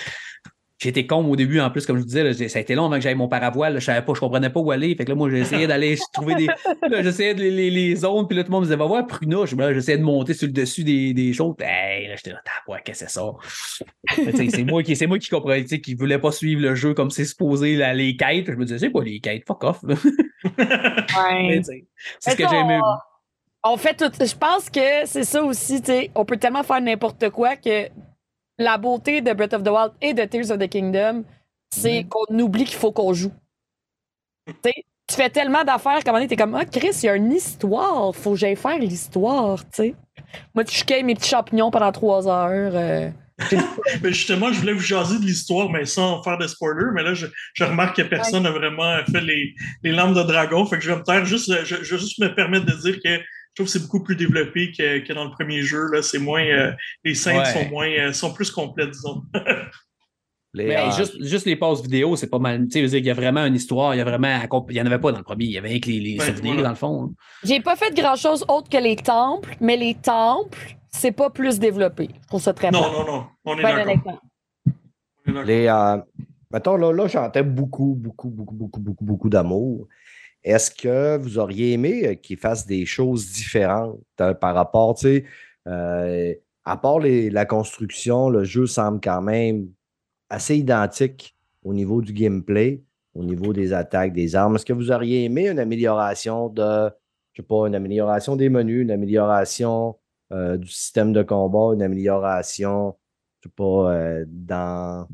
[0.78, 2.86] J'étais con au début, en plus, comme je vous disais, là, ça a été long
[2.86, 3.74] avant que j'aille mon paravoile.
[3.74, 4.94] là, je savais pas, je comprenais pas où aller.
[4.94, 6.46] Fait que là, moi, essayé d'aller trouver des.
[7.02, 9.04] J'essayais de les, les, les zones, puis là, tout le monde me disait, va voir
[9.06, 9.38] Pruna.
[9.38, 11.56] Là, J'essayais de monter sur le dessus des, des choses.
[11.58, 13.32] Hey, là, j'étais là, ouais, qu'est-ce que c'est ça?
[14.48, 17.24] C'est moi qui, c'est moi qui comprenais, qui voulais pas suivre le jeu comme c'est
[17.24, 18.46] supposé, là, les quêtes.
[18.46, 19.44] Je me disais, c'est quoi les quêtes?
[19.48, 19.80] Fuck off.
[22.20, 22.78] c'est ce que j'ai aimé.
[23.64, 24.12] On fait tout.
[24.24, 26.10] Je pense que c'est ça aussi, tu sais.
[26.14, 27.88] On peut tellement faire n'importe quoi que
[28.58, 31.24] la beauté de Breath of the Wild et de Tears of the Kingdom,
[31.70, 33.32] c'est qu'on oublie qu'il faut qu'on joue.
[34.62, 37.14] Tu fais tellement d'affaires qu'à un moment donné, t'es comme, ah, Chris, il y a
[37.16, 38.14] une histoire.
[38.14, 39.94] Faut que j'aille faire l'histoire, tu sais.
[40.54, 42.72] Moi, tu cueille mes petits champignons pendant trois heures.
[42.74, 43.10] euh.
[44.02, 46.86] Mais justement, je voulais vous jaser de l'histoire, mais sans faire de spoiler.
[46.92, 49.54] Mais là, je, je remarque que personne n'a vraiment fait les,
[49.84, 50.66] les lampes de dragon.
[50.66, 52.98] Fait que je vais me taire juste, je, je vais juste me permettre de dire
[53.02, 53.20] que
[53.58, 55.90] je trouve que c'est beaucoup plus développé que, que dans le premier jeu.
[55.92, 56.72] Là, c'est moins, euh,
[57.04, 57.44] les scènes Ouais.
[57.52, 59.22] sont moins, euh, sont plus complètes, disons.
[60.54, 62.66] Les, Mais euh, juste, juste les passes vidéo, c'est pas mal.
[62.68, 64.40] Tu sais, il y a vraiment une histoire, il y a vraiment.
[64.70, 66.24] Il n'y en avait pas dans le premier, il y avait avec les, les Ouais,
[66.24, 66.62] souvenirs, voilà.
[66.62, 67.02] dans le fond.
[67.04, 67.10] hein.
[67.44, 71.58] J'ai pas fait grand chose autre que les temples, mais les temples, c'est pas plus
[71.58, 72.08] développé.
[72.22, 73.26] Je trouve ça très Non, non, non.
[73.44, 74.22] On est est d'accord.
[75.44, 75.98] les, euh,
[76.50, 79.86] mettons, là, là j'entends beaucoup, beaucoup, beaucoup, beaucoup, beaucoup, beaucoup d'amour.
[80.44, 85.06] Est-ce que vous auriez aimé euh, qu'ils fassent des choses différentes euh, par rapport, tu
[85.06, 85.24] sais,
[85.66, 86.34] euh,
[86.64, 89.68] à part la construction, le jeu semble quand même
[90.28, 91.34] assez identique
[91.64, 92.82] au niveau du gameplay,
[93.14, 94.56] au niveau des attaques, des armes.
[94.56, 96.90] Est-ce que vous auriez aimé une amélioration de,
[97.32, 99.96] je sais pas, une amélioration des menus, une amélioration
[100.30, 102.96] du système de combat, une amélioration,
[103.40, 105.08] je sais pas, dans.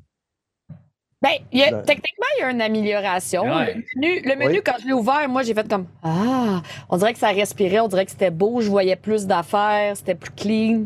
[1.25, 3.43] Ben, il y a- techniquement, il y a une amélioration.
[3.45, 3.75] Ouais.
[3.75, 4.62] Le menu, le menu, Oui.
[4.64, 6.61] quand je l'ai ouvert, moi, j'ai fait comme Ah,
[6.91, 10.14] on dirait que ça respirait, on dirait que c'était beau, je voyais plus d'affaires, c'était
[10.14, 10.85] plus clean.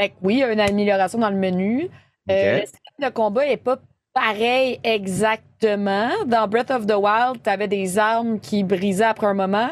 [0.00, 1.88] Fait que oui, il y a une amélioration dans le menu.
[2.30, 3.78] Euh, le système de combat n'est pas
[4.14, 6.10] pareil exactement.
[6.26, 9.70] Dans Breath of the Wild, tu avais des armes qui brisaient après un moment.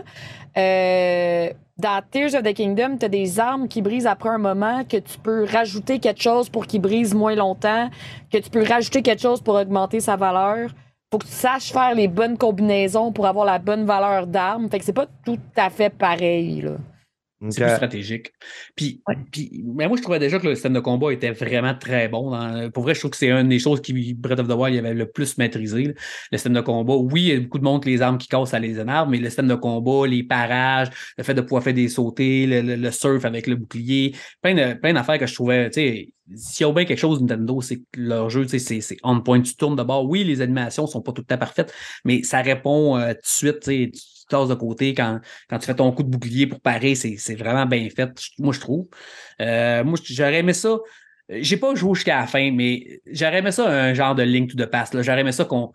[0.56, 4.84] Euh, dans Tears of the Kingdom, tu as des armes qui brisent après un moment,
[4.84, 7.88] que tu peux rajouter quelque chose pour qu'ils brisent moins longtemps,
[8.32, 10.70] que tu peux rajouter quelque chose pour augmenter sa valeur.
[11.10, 14.70] Faut que tu saches faire les bonnes combinaisons pour avoir la bonne valeur d'arme.
[14.70, 16.72] Fait que c'est pas tout à fait pareil, là.
[17.48, 18.32] C'est plus stratégique.
[18.76, 22.08] Puis, puis mais moi, je trouvais déjà que le système de combat était vraiment très
[22.08, 22.30] bon.
[22.30, 24.74] dans- pour vrai, je trouve que c'est une des choses qui, Breath of the Wild,
[24.74, 25.84] il avait le plus maîtrisé.
[25.84, 25.92] là.
[26.32, 26.94] Le système de combat.
[26.96, 29.08] Oui, il y a beaucoup de monde que les armes qui cassent, ça les énerve,
[29.08, 32.60] mais le système de combat, les parages, le fait de pouvoir faire des sautés, le,
[32.60, 36.12] le- le surf avec le bouclier, plein de- plein d'affaires que je trouvais, tu sais,
[36.36, 38.96] s'il y a bien quelque chose Nintendo, c'est que leur jeu, tu sais, c'est- c'est
[39.02, 40.04] on point, tu tournes de bord.
[40.08, 41.72] Oui, les animations sont pas tout le temps parfaites,
[42.04, 45.58] mais ça répond euh, tout de suite, tu sais, tu tu de côté quand, quand
[45.58, 48.86] tu fais ton coup de bouclier pour parer, c'est vraiment bien fait, moi, je trouve.
[49.40, 50.78] Euh, moi, j'aurais aimé ça.
[51.28, 54.56] J'ai pas joué jusqu'à la fin, mais j'aurais aimé ça un genre de Link to
[54.56, 55.00] the Past.
[55.00, 55.70] J'aurais aimé ça qu'on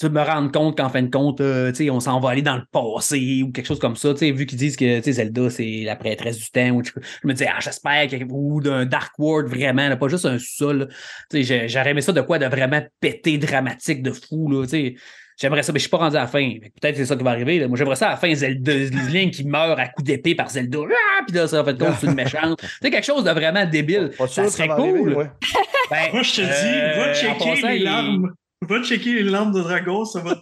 [0.00, 2.64] tu me rendre compte qu'en fin de compte, euh, on s'en va aller dans le
[2.72, 4.14] passé ou quelque chose comme ça.
[4.14, 6.70] Vu qu'ils disent que Zelda, c'est la prêtresse du temps.
[6.70, 6.92] Ou, je
[7.28, 10.88] me dis, ah, j'espère ou d'un Dark World vraiment, pas juste un sol.
[11.32, 14.48] J'aurais aimé ça de quoi de vraiment pété dramatique de fou.
[14.50, 14.66] Là.
[15.40, 16.50] J'aimerais ça, mais je suis pas rendu à la fin.
[16.80, 17.58] Peut-être que c'est ça qui va arriver.
[17.60, 17.68] là.
[17.68, 18.72] Moi, j'aimerais ça à la fin, Zelda,
[19.10, 20.78] Link qui meurt à coup d'épée par Zelda.
[20.90, 22.60] Ah, puis là, ça fait compte, c'est une méchante.
[22.62, 24.10] Tu sais, quelque chose de vraiment débile.
[24.18, 25.12] Pas sûr Ça serait arriver, cool.
[25.14, 25.26] moi.
[25.90, 28.32] Ben, Moi, je te dis, euh, va checker les il- larmes.
[28.68, 30.40] Va checker les larmes de dragon, ça va te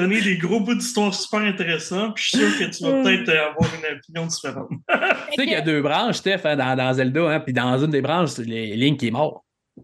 [0.00, 2.12] donner des gros bouts d'histoire super intéressants.
[2.12, 4.68] Puis je suis sûr que tu vas peut-être euh, avoir une opinion différente.
[4.70, 4.96] Tu
[5.36, 7.90] sais qu'il y a deux branches, Steph, hein, dans, dans Zelda, hein, puis dans une
[7.90, 9.44] des branches, c'est les- Link qui est mort.
[9.76, 9.82] Tu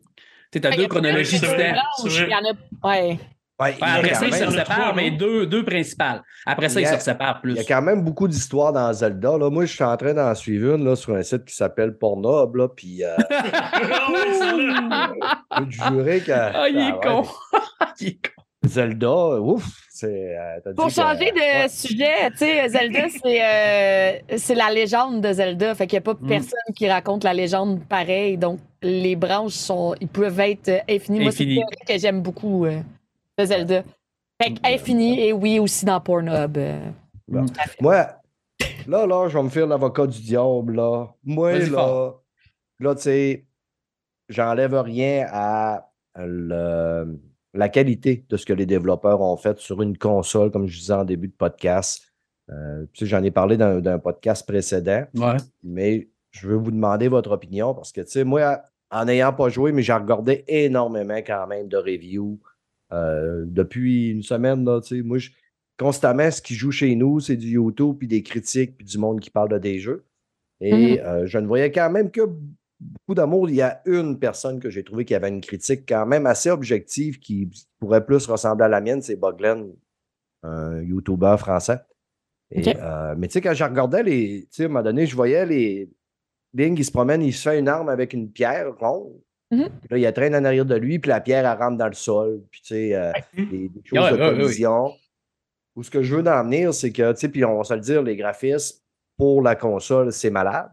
[0.55, 1.75] sais, t'as Fait deux chronologies c'est vrai.
[1.75, 2.09] temps.
[2.09, 2.23] C'est.
[2.23, 2.89] Il y en a.
[2.89, 3.19] Ouais.
[3.61, 6.23] Ouais, Après ça, ils se séparent, mais deux, deux principales.
[6.47, 7.53] Après ça, Il ils se séparent plus.
[7.53, 9.39] Il y a quand même beaucoup d'histoires dans Zelda.
[9.39, 9.51] Là.
[9.51, 12.57] Moi, je suis en train d'en suivre une là, sur un site qui s'appelle Pornhub.
[12.57, 13.15] Là, puis, euh,
[14.01, 14.09] Ah
[15.51, 17.23] je peux te jurer que Ah, il est con.
[18.01, 18.43] il est con.
[18.65, 20.37] Zelda, ouf, c'est.
[20.39, 21.69] euh, Pour que- changer de ouais.
[21.69, 25.75] sujet, tu sais, Zelda, c'est euh, c'est la légende de Zelda.
[25.75, 26.29] Fait qu'il n'y a pas Mm.
[26.29, 28.39] personne qui raconte la légende pareil.
[28.39, 31.21] Donc, les branches sont, ils peuvent être euh, infinies.
[31.21, 32.79] Moi, c'est que j'aime beaucoup euh,
[33.39, 33.83] de Zelda.
[34.43, 36.57] Fait que infini et oui, aussi dans Pornhub.
[36.57, 36.91] euh.
[37.29, 37.47] Bon.
[37.81, 38.07] Moi,
[38.87, 41.07] là, là, je vais me faire l'avocat du diable, là.
[41.25, 42.23] Moi, là, fort.
[42.81, 43.47] là, tu sais,
[44.29, 47.19] j'enlève rien à le-
[47.55, 50.93] la qualité de ce que les développeurs ont fait sur une console, comme je disais
[50.95, 52.03] en début de podcast.
[52.51, 55.37] Euh, tu sais, j'en ai parlé dans d'un podcast précédent, Ouais.
[55.63, 58.61] mais je veux vous demander votre opinion parce que, tu sais, moi,
[58.91, 62.39] en n'ayant pas joué, mais j'ai regardé énormément quand même de reviews
[62.93, 64.81] euh, depuis une semaine, là.
[65.05, 65.31] Moi, je-
[65.79, 69.21] constamment, ce qui joue chez nous, c'est du YouTube, puis des critiques, puis du monde
[69.21, 70.05] qui parle de des jeux.
[70.61, 72.21] Et euh, je ne voyais quand même que
[72.79, 73.49] beaucoup d'amour.
[73.49, 76.51] Il y a une personne que j'ai trouvé qui avait une critique quand même assez
[76.51, 79.73] objective qui pourrait plus ressembler à la mienne, c'est Boglen,
[80.43, 81.79] un YouTuber français.
[82.51, 84.43] Et, euh, mais tu sais, quand je regardais les.
[84.43, 85.91] Tu sais, à un moment donné, je voyais les.
[86.55, 89.15] Link, il se promène, il se fait une arme avec une pierre ronde.
[89.53, 89.69] Mhm.
[89.91, 91.87] Là, il y a traîne en arrière de lui, puis la pierre, elle rentre dans
[91.87, 92.41] le sol.
[92.51, 94.93] Puis, tu sais, euh, des, des choses de collision.
[95.77, 97.75] Ou ce que je veux en venir, c'est que, tu sais, puis on va se
[97.75, 98.79] le dire, les graphismes
[99.17, 100.71] pour la console, c'est malade.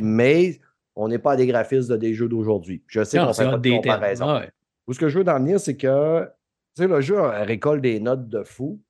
[0.00, 0.58] Mais
[0.94, 2.82] on n'est pas à des graphismes de des jeux d'aujourd'hui.
[2.86, 4.38] Je sais qu'on c'est fait pas de comparaison.
[4.38, 4.50] Ouais.
[4.86, 6.24] Ou ce que je veux en venir, c'est que,
[6.76, 8.80] tu sais, le jeu euh, récolte des notes de fou,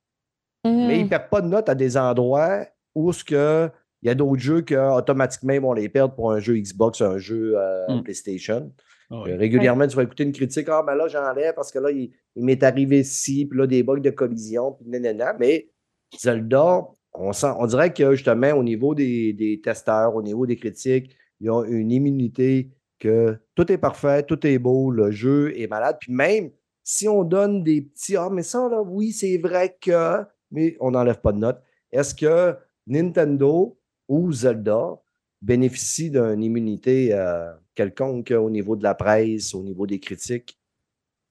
[0.65, 0.87] Mhm.
[0.87, 2.65] mais il ne perd pas de notes à des endroits
[2.95, 3.69] où ce que
[4.01, 7.01] il y a d'autres jeux que automatiquement ils vont les perdre pour un jeu Xbox,
[7.01, 8.03] un jeu euh, Mm.
[8.03, 8.71] PlayStation.
[9.09, 9.31] Ouais.
[9.31, 10.67] Euh, régulièrement, tu vas écouter une critique.
[10.69, 13.83] Ah, ben là, j'enlève parce que là, il, il m'est arrivé ci, puis là, des
[13.83, 15.33] bugs de collision, puis nanana.
[15.39, 15.69] Mais
[16.17, 20.57] Zelda, on, sent, on dirait que justement, au niveau des, des testeurs, au niveau des
[20.57, 25.67] critiques, ils ont une immunité que tout est parfait, tout est beau, le jeu est
[25.67, 25.97] malade.
[25.99, 26.51] Puis même
[26.83, 30.23] si on donne des petits Ah, mais ça, là, oui, c'est vrai que.
[30.51, 31.61] Mais on n'enlève pas de notes.
[31.91, 32.55] Est-ce que
[32.87, 33.77] Nintendo
[34.07, 34.97] ou Zelda
[35.41, 40.57] bénéficient d'une immunité euh, quelconque au niveau de la presse, au niveau des critiques?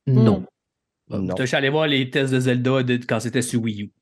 [0.06, 0.44] Non.
[1.08, 1.34] Non.
[1.38, 3.92] Je suis allé voir les tests de Zelda de- quand c'était sur Wii U.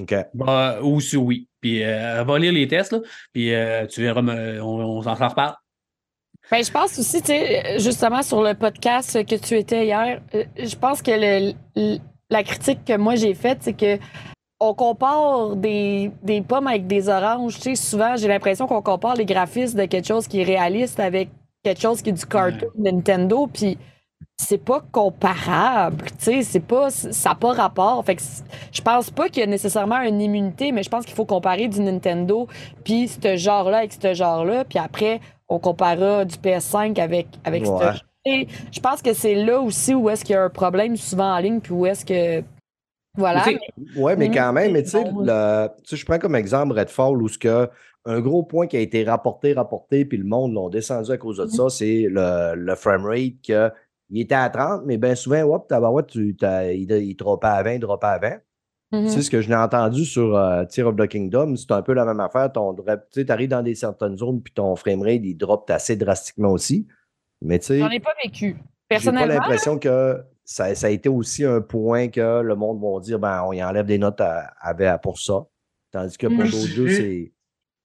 [0.00, 0.14] OK.
[0.34, 1.48] Bah, ou sur Wii.
[1.60, 3.00] Puis, euh, va lire les tests, là,
[3.32, 5.54] puis euh, tu verras, me- on, on s'en reparle.
[6.50, 10.44] Ben, je pense aussi, tu sais, justement, sur le podcast que tu étais hier, euh,
[10.56, 11.98] je pense que le- le-
[12.30, 13.98] la critique que moi j'ai faite, c'est que
[14.60, 17.56] on compare des, des pommes avec des oranges.
[17.56, 20.98] Tu sais, souvent, j'ai l'impression qu'on compare les graphismes de quelque chose qui est réaliste
[21.00, 21.28] avec
[21.66, 23.76] quelque chose qui est du cartoon Nintendo, puis
[24.38, 28.04] c'est pas comparable, tu sais, c'est pas, ça n'a pas rapport.
[28.04, 28.22] Fait que
[28.72, 31.68] je pense pas qu'il y a nécessairement une immunité, mais je pense qu'il faut comparer
[31.68, 32.46] du Nintendo
[32.84, 37.70] puis ce genre-là avec ce genre-là, puis après, on comparera du PS5 avec, avec ce
[37.70, 37.92] Ouais.
[38.24, 41.34] et je pense que c'est là aussi où est-ce qu'il y a un problème souvent
[41.34, 42.44] en ligne, puis où est-ce que.
[43.18, 43.42] Voilà.
[43.96, 46.74] Oui, mais quand même, mais tu sais, Bon, le- tu sais, je prends comme exemple
[46.78, 47.70] Redfall où ce que
[48.06, 51.38] un gros point qui a été rapporté, rapporté, puis le monde l'ont descendu à cause
[51.38, 53.70] de ça, c'est le, le framerate que
[54.10, 57.72] il était à 30, mais bien souvent, hop, tabarouette, tu, il, il droppait à 20,
[57.74, 58.30] il droppait à 20.
[58.92, 59.06] Mhm.
[59.06, 61.82] Tu sais, ce que je n'ai entendu sur euh, Tear of the Kingdom, c'est un
[61.82, 62.50] peu la même affaire.
[63.12, 66.86] Tu arrives dans des certaines zones, puis ton framerate, il drop assez drastiquement aussi.
[67.42, 68.46] Mais tu sais, J'en ai pas vécu.
[68.50, 72.80] j'ai pas Personnellement, l'impression que ça, ça a été aussi un point que le monde
[72.80, 75.44] va dire ben, on y enlève des notes à, à- à- pour ça.
[75.90, 77.32] Tandis que pour Moi, je d'autres jeux, c'est.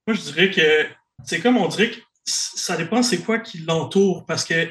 [0.08, 0.86] Moi, je dirais que
[1.26, 4.70] c'est comme on dirait que ça dépend c'est quoi qui l'entoure parce que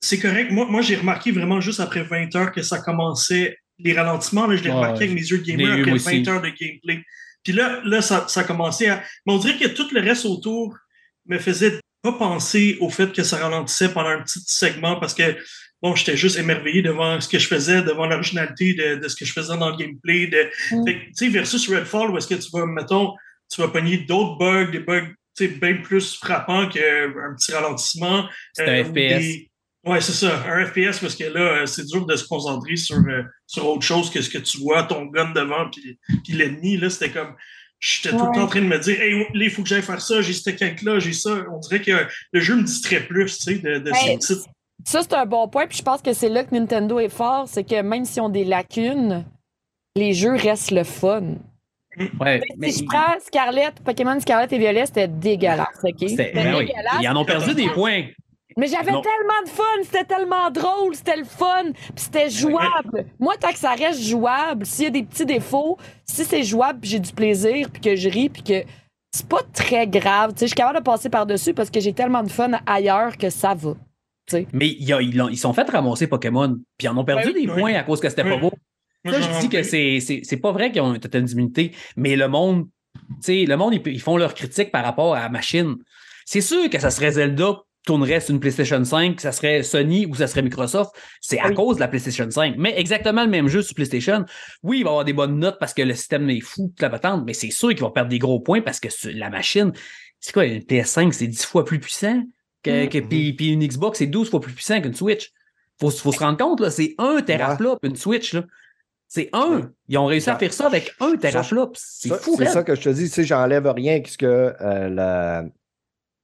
[0.00, 0.50] c'est correct.
[0.50, 3.56] Moi, moi j'ai remarqué vraiment juste après 20 heures que ça commençait.
[3.78, 6.20] Les ralentissements, là, je l'ai Ouais, remarqué avec mes yeux de gamer après moi 20
[6.20, 6.28] aussi.
[6.30, 7.02] heures de gameplay.
[7.44, 9.02] Puis là, là ça, ça commençait à.
[9.26, 10.76] Mais on dirait que tout le reste autour
[11.26, 15.36] me faisait pas penser au fait que ça ralentissait pendant un petit segment parce que
[15.82, 19.24] bon, j'étais juste émerveillé devant ce que je faisais, devant l'originalité de, de ce que
[19.24, 20.26] je faisais dans le gameplay.
[20.26, 20.84] De, Mm.
[20.86, 23.14] fait que, tu sais, versus Redfall, où est-ce que tu vas, mettons,
[23.50, 28.24] tu vas pogner d'autres bugs, des bugs tu sais, bien plus frappants qu'un petit ralentissement.
[28.54, 28.92] C'est un euh, ou FPS.
[28.94, 29.50] des-
[29.86, 32.96] Ouais, c'est ça, un FPS, parce que là, euh, c'est dur de se concentrer sur,
[32.96, 36.76] euh, sur autre chose que ce que tu vois, ton gun devant, puis, puis l'ennemi,
[36.76, 37.34] là, c'était comme.
[37.80, 39.82] J'étais tout le temps en train de me dire, hey, là, il faut que j'aille
[39.82, 41.30] faire ça, j'ai ce quête-là, j'ai ça.
[41.52, 44.44] On dirait que le jeu me distrait plus, tu sais, de, de ces petites.
[44.84, 45.68] ça, c'est un bon point.
[45.68, 47.46] Puis je pense que c'est là que Nintendo est fort.
[47.48, 49.24] C'est que même s'ils ont des lacunes,
[49.94, 51.36] les jeux restent le fun.
[52.20, 55.94] Ouais, mais si je prends Scarlet, Pokémon Scarlet et Violet, c'était dégueulasse, OK?
[56.00, 56.66] c'était- ben oui.
[56.66, 56.98] dégueulasse.
[57.00, 58.04] Ils en ont perdu des points.
[58.56, 59.02] Mais j'avais Non.
[59.02, 63.06] tellement de fun, c'était tellement drôle, c'était le fun, puis c'était jouable.
[63.20, 66.80] Moi, tant que ça reste jouable, s'il y a des petits défauts, si c'est jouable,
[66.80, 68.64] puis j'ai du plaisir, puis que je ris, puis que
[69.14, 70.32] c'est pas très grave.
[70.32, 73.16] Tu sais, je suis capable de passer par-dessus parce que j'ai tellement de fun ailleurs
[73.16, 73.74] que ça va.
[74.52, 77.32] Mais il y a- ils sont fait ramasser Pokémon, puis ils en ont perdu Ouais,
[77.32, 77.60] des oui.
[77.60, 78.52] points à cause que c'était pas beau.
[79.10, 82.16] Ça, je dis que c'est- c'est c'est pas vrai qu'ils ont une totale d'immunité, mais
[82.16, 85.28] le monde, tu sais, le monde, ils, ils font leur critique par rapport à la
[85.28, 85.76] machine.
[86.26, 90.04] C'est sûr que ça serait Zelda tournerait sur une PlayStation 5, que ça serait Sony
[90.04, 90.90] ou ça serait Microsoft.
[91.22, 91.54] C'est à Oui.
[91.54, 92.56] cause de la PlayStation 5.
[92.58, 94.26] Mais exactement le même jeu sur PlayStation.
[94.62, 96.90] Oui, il va avoir des bonnes notes parce que le système est fou, toute la
[96.90, 99.72] patente, mais c'est sûr qu'il va perdre des gros points parce que la machine,
[100.20, 102.22] c'est quoi, une PS5, c'est 10 fois plus puissant
[102.62, 102.88] que, Mm.
[102.90, 105.30] que- puis, puis une Xbox, c'est 12 fois plus puissant qu'une Switch.
[105.80, 108.42] Faut, faut se rendre compte, là, c'est un teraflop, une Switch, là.
[109.10, 109.70] C'est un.
[109.88, 111.72] Ils ont réussi à faire ça avec un teraflop.
[111.74, 115.44] C'est fou, C'est ça que je te dis, tu sais, j'enlève rien puisque euh, la,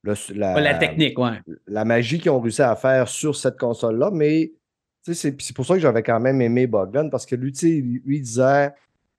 [0.02, 1.40] le- la, la technique, ouais.
[1.66, 4.52] la magie qu'ils ont réussi à faire sur cette console-là, mais
[5.02, 7.52] tu sais, c'est c'est pour ça que j'avais quand même aimé Bogdan, parce que lui,
[7.52, 8.72] tu sais, lui, disait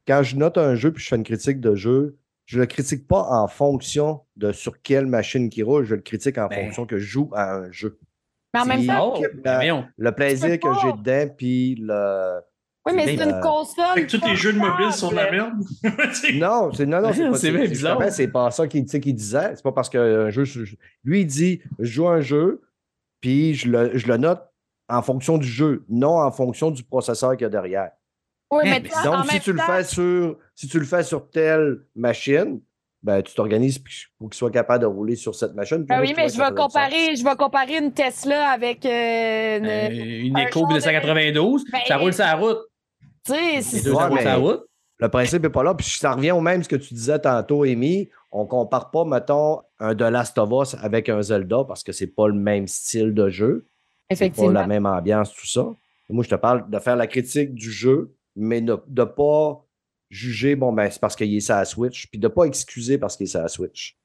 [0.07, 3.07] quand je note un jeu puis je fais une critique de jeu, je le critique
[3.07, 6.65] pas en fonction de sur quelle machine qui roule, je le critique en Ben.
[6.65, 7.97] fonction que je joue à un jeu.
[8.53, 9.85] Mais en même C'est- temps, Oh, que- ben voyons.
[9.97, 12.41] Le plaisir que j'ai dedans, puis le.
[12.85, 13.85] Oui, mais c'est une euh, console.
[13.95, 15.53] Fait que tous les jeux de mobile sont de la merde.
[16.35, 18.01] Non, c'est non, non, c'est pas bien bizarre.
[18.11, 19.51] C'est pas ça qu'il qu'il disait.
[19.55, 20.43] C'est pas parce qu'un jeu.
[21.03, 22.61] Lui, il dit je joue un jeu,
[23.21, 24.41] puis je le, je le note
[24.87, 27.89] en fonction du jeu, non en fonction du processeur qu'il y a derrière.
[28.51, 30.77] Oui, mais mais toi, en Donc, si même tu, le temps- fais sur, si tu
[30.79, 32.61] le fais sur telle machine,
[33.01, 33.79] ben, tu t'organises
[34.19, 35.83] pour qu'il soit capable de rouler sur cette machine.
[35.89, 39.89] Ah oui, mais je vais comparer, je vais comparer une Tesla avec euh, une- Euh,
[39.89, 42.59] une char de- 292, Ben, ça roule sur la route.
[43.25, 44.39] Tu sais, c'est Ouais, ça.
[44.97, 45.75] Le principe n'est pas là.
[45.75, 48.09] Puis ça revient au même ce que tu disais tantôt, Amy.
[48.31, 52.07] On compare pas, mettons, un The Last of Us avec un Zelda parce que c'est
[52.07, 53.67] pas le même style de jeu.
[54.09, 54.51] C'est pas effectivement.
[54.51, 55.65] la même ambiance, tout ça.
[56.09, 59.65] Moi, je te parle de faire la critique du jeu, mais de ne pas
[60.09, 62.97] juger, bon, ben, c'est parce qu'il est sur la Switch, puis de ne pas excuser
[62.97, 63.97] parce qu'il est sur la Switch.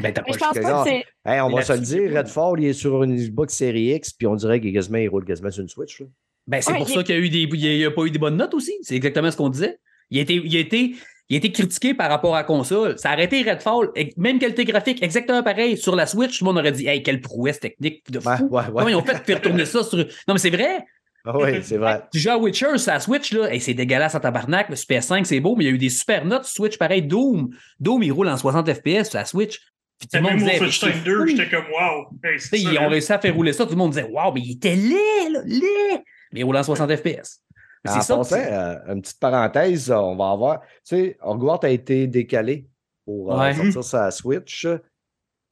[0.00, 0.84] Ben, t'as pas je pense que pas non.
[0.84, 1.04] que c'est.
[1.24, 2.12] Hey, on va se le dire.
[2.14, 5.08] Redfall, il est sur une Xbox Series X, puis on dirait qu'il est quasiment- il
[5.08, 6.00] roule quasiment sur une Switch.
[6.00, 6.06] là.
[6.46, 7.40] Ben, c'est Ouais, pour il- ça qu'il y a eu des.
[7.52, 8.72] Il n'y a, pas eu des bonnes notes aussi.
[8.82, 9.78] C'est exactement ce qu'on disait.
[10.10, 10.94] Il a, été, il, a été,
[11.28, 12.96] il a été critiqué par rapport à la console.
[12.98, 15.76] Ça a arrêté Redfall, même qualité graphique, exactement pareil.
[15.76, 18.28] Sur la Switch, tout le monde aurait dit Hey, quelle prouesse technique de fou.
[18.28, 18.64] Ouais, ouais, ouais.
[18.74, 19.98] Comment ils ont fait de faire tourner ça sur.
[19.98, 20.84] Non, mais c'est vrai.
[21.28, 22.02] Ah oui, c'est vrai.
[22.12, 24.68] Tu joues à Witcher sur la Switch, là, hey, c'est dégueulasse en tabarnak.
[24.68, 27.02] Le Super 5, c'est beau, mais il y a eu des super notes Switch pareil.
[27.02, 27.50] Doom.
[27.80, 29.58] Doom, il roule en 60 FPS sur la Switch.
[29.98, 30.58] Puis tout le monde Même disait.
[30.58, 31.26] Wolfenstein c'est 2, fou.
[31.26, 32.06] j'étais comme wow.
[32.52, 33.64] Hey, ils ont réussi à faire rouler ça.
[33.64, 36.04] Tout le monde disait Waouh, mais il était laid, là, laid.
[36.32, 37.40] Mais en 60 FPS.
[37.88, 38.16] En C'est ça.
[38.16, 40.60] passant, euh, une petite parenthèse, on va avoir.
[40.60, 40.66] Tu
[40.96, 42.66] sais, Hogwarts a été décalé
[43.04, 43.54] pour euh, Ouais.
[43.54, 44.66] sortir sa Switch.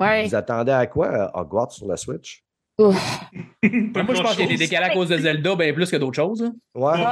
[0.01, 0.27] Ouais.
[0.27, 2.43] Vous attendez à quoi, euh, Hogwarts sur la Switch?
[2.81, 3.21] Ouf.
[3.63, 6.17] Moi, je pense qu'il a été décalé à cause de Zelda, bien plus que d'autres
[6.17, 6.43] choses.
[6.43, 6.53] hein.
[6.75, 6.93] Ouais.
[6.95, 7.05] Ouais.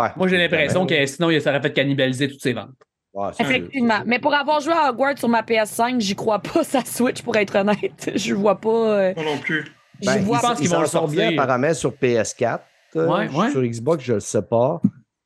[0.00, 0.08] ouais.
[0.16, 2.70] Moi, j'ai l'impression Ben, que sinon, il- ça aurait fait cannibaliser toutes ses ventes.
[3.12, 4.00] ouais, Effectivement.
[4.06, 7.36] Mais pour avoir joué à Hogwarts sur ma PS5, j'y crois pas sa Switch, pour
[7.36, 8.10] être honnête.
[8.14, 8.70] Je vois pas.
[8.70, 9.70] euh, Moi non plus.
[10.00, 11.28] je Ben, vois pense ils qu'ils vont le sortir.
[11.28, 12.60] apparemment sur PS4.
[12.96, 13.50] Euh, Ouais, ouais.
[13.50, 14.80] Sur Xbox, je ne le sais pas.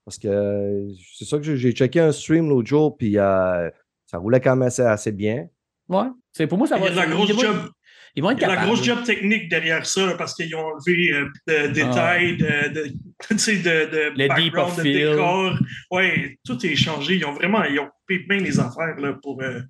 [0.04, 0.88] Parce que euh,
[1.18, 3.68] c'est ça que j'ai- checké un stream l'autre jour, puis euh,
[4.06, 5.46] ça roulait quand même assez, assez bien.
[5.88, 6.06] Ouais.
[6.32, 7.56] C'est pour moi, ça Il y va a de la ils grosse vont- job.
[8.18, 10.60] Ils vont être Il y a la grosse job technique derrière ça, parce qu'ils ont
[10.64, 11.52] enlevé euh, Ah.
[11.68, 12.92] de détails, de, de,
[13.28, 15.58] tu sais, de, de Le deep background, of de décor.
[15.90, 17.16] Ouais, tout est changé.
[17.16, 19.42] Ils ont vraiment ils ont coupé bien les affaires là, pour.
[19.42, 19.60] euh,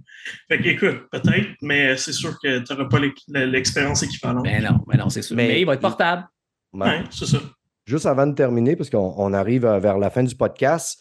[0.49, 4.45] Fait que, écoute, peut-être, mais c'est sûr que tu n'auras pas l'ex- l'expérience équivalente.
[4.45, 5.35] Ben non, ben non, c'est sûr.
[5.35, 6.25] Mais- Mais, il va être portable.
[6.73, 6.87] Ouais.
[6.87, 7.39] Ouais, c'est ça.
[7.87, 11.01] Juste avant de terminer, parce qu'on on arrive euh, vers la fin du podcast,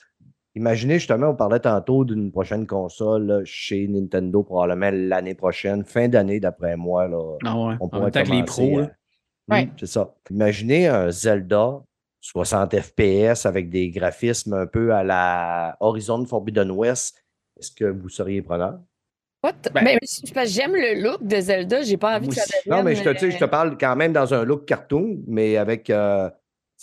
[0.54, 6.08] imaginez justement, on parlait tantôt d'une prochaine console là, chez Nintendo, probablement l'année prochaine, fin
[6.08, 7.08] d'année d'après moi.
[7.08, 7.76] Là, ouais.
[7.80, 8.88] on pourrait que les commencer, pros, euh.
[9.50, 9.66] Ouais.
[9.66, 10.14] hmm, C'est ça.
[10.30, 11.82] Imaginez un Zelda
[12.22, 17.16] 60 FPS avec des graphismes un peu à la Horizon Forbidden West.
[17.60, 18.80] Est-ce que vous seriez preneur?
[19.44, 19.54] What?
[19.74, 22.44] Ben- Ben, j'aime le look de Zelda, j'ai pas envie que ça.
[22.68, 25.58] Non, mais je te, je te euh, parle quand même dans un look cartoon, mais
[25.58, 25.90] avec.
[25.90, 26.30] euh,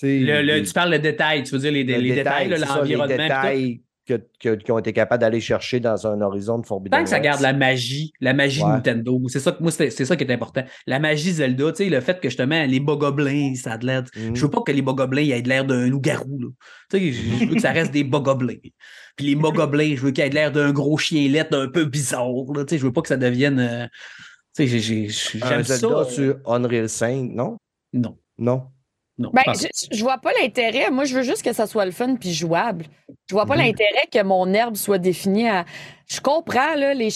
[0.03, 3.05] Le- tu parles de détails, tu veux dire les, le les détails, l'environnement.
[3.05, 6.99] Les détails que, que- qu'ils ont été capables d'aller chercher dans un horizon de Forbidden
[6.99, 8.67] Tant que ça garde la magie, la magie Ouais.
[8.71, 9.21] de Nintendo.
[9.29, 10.65] C'est ça que moi, c'est c'est ça qui est important.
[10.89, 14.03] La magie Zelda, tu sais, le fait que justement, les bogoblins, ça a de l'air.
[14.17, 14.35] Mhm.
[14.35, 16.37] Je veux pas que les bogoblins aient de l'air d'un loup-garou.
[16.91, 18.57] Tu sais, je veux que ça reste des bogoblins.
[19.17, 21.85] Puis les bogoblins, je veux qu'ils aient de l'air d'un gros chien lettre un peu
[21.85, 22.27] bizarre.
[22.57, 23.61] Tu sais, je veux pas que ça devienne.
[23.61, 23.87] euh,
[24.57, 25.77] Tu sais, j'aime ça.
[25.77, 27.57] Zelda euh, sur Unreal 5, non?
[27.93, 28.19] Non.
[28.37, 28.65] Non?
[29.23, 29.31] Non.
[29.33, 29.67] Ben, je
[29.97, 30.91] je, vois pas l'intérêt.
[30.91, 32.87] Moi, je veux juste que ça soit le fun puis jouable.
[33.29, 33.63] Je vois pas Mhm.
[33.63, 35.65] l'intérêt que mon herbe soit définie à.
[36.09, 37.09] Je comprends là, les,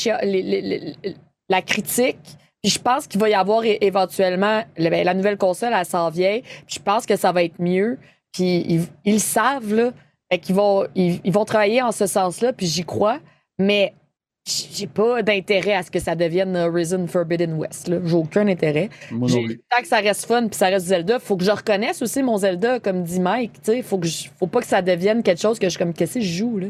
[1.49, 2.19] la critique.
[2.63, 6.11] Puis je pense qu'il va y avoir éventuellement le- ben, la nouvelle console, elle s'en
[6.11, 6.41] vient.
[6.67, 7.99] Puis je pense que ça va être mieux.
[8.33, 9.91] Puis ils, ils le savent là.
[10.31, 12.53] Fait qu'ils vont, ils, ils vont travailler en ce sens-là.
[12.53, 13.19] Puis j'y crois.
[13.59, 13.95] Mais
[14.47, 17.89] j'ai pas d'intérêt à ce que ça devienne Horizon Forbidden West.
[17.89, 17.99] là.
[18.05, 18.91] J'ai aucun intérêt.
[19.11, 19.61] Moi non J'ai- plus.
[19.69, 22.37] Tant que ça reste fun puis ça reste Zelda, faut que je reconnaisse aussi mon
[22.37, 23.55] Zelda, comme dit Mike.
[23.55, 25.93] Tu sais, faut que je- faut pas que ça devienne quelque chose que je comme
[25.93, 26.67] qu'est-ce que je joue là?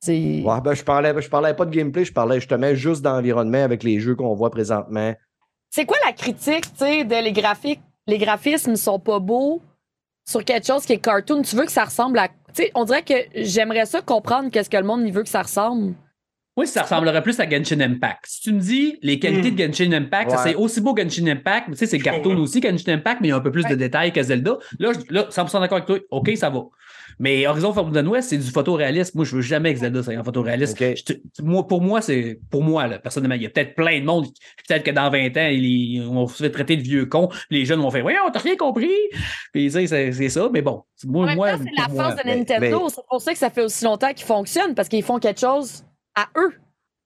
[0.00, 3.62] C'est Ouais, ben, je parlais, je parlais pas de gameplay, je parlais justement juste d'environnement
[3.62, 5.14] avec les jeux qu'on voit présentement.
[5.70, 9.60] c'est quoi la critique, tu sais, de les graphiques, les graphismes sont pas beaux
[10.28, 11.42] sur quelque chose qui est cartoon?
[11.42, 14.70] Tu veux que ça ressemble à, tu sais, on dirait que j'aimerais ça comprendre qu'est-ce
[14.70, 15.94] que le monde il veut que ça ressemble.
[16.58, 18.24] Moi, ça ressemblerait plus à Genshin Impact.
[18.26, 21.68] Si tu me dis les qualités de Genshin Impact, ça c'est aussi beau Genshin Impact,
[21.68, 23.64] mais tu sais, c'est cartoon aussi Genshin Impact, mais il y a un peu plus
[23.64, 24.58] de détails que Zelda.
[24.80, 25.98] Là, je- là 100% d'accord avec toi.
[26.10, 26.64] OK, ça va.
[27.20, 29.12] Mais Horizon Forbidden West, c'est du photoréalisme.
[29.18, 30.74] Moi, je veux jamais que Zelda soit en photoréalisme.
[30.80, 30.96] OK.
[30.96, 34.00] Je te- moi, pour moi, c'est pour moi, là, personnellement, il y a peut-être plein
[34.00, 34.26] de monde.
[34.66, 37.28] Peut-être que dans 20 ans, ils vont se faire traiter de vieux cons.
[37.50, 38.90] Les jeunes vont faire Voyons, t'as rien compris?
[39.52, 40.48] Puis tu sais, c'est c'est ça.
[40.52, 41.36] Mais bon, moi, c'est
[41.76, 42.80] la moi, force de mais- Nintendo.
[42.84, 45.40] mais- C'est pour ça que ça fait aussi longtemps qu'ils fonctionnent parce qu'ils font quelque
[45.40, 45.84] chose
[46.22, 46.54] à eux.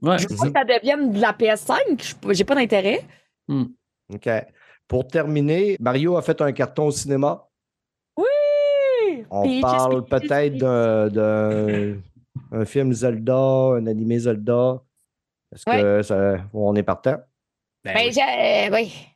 [0.02, 0.18] ouais.
[0.18, 1.78] Je veux pas que ça devienne de la PS5.
[1.98, 3.04] je- J'ai pas d'intérêt.
[3.48, 4.28] OK.
[4.88, 7.46] Pour terminer, Mario a fait un carton au cinéma.
[8.16, 9.24] Oui!
[9.30, 11.96] On parle peut-être d'un
[12.50, 14.82] un film Zelda, un animé Zelda.
[15.54, 17.16] Est-ce que ça, on est partant?
[17.84, 19.08] Ben Ben, oui.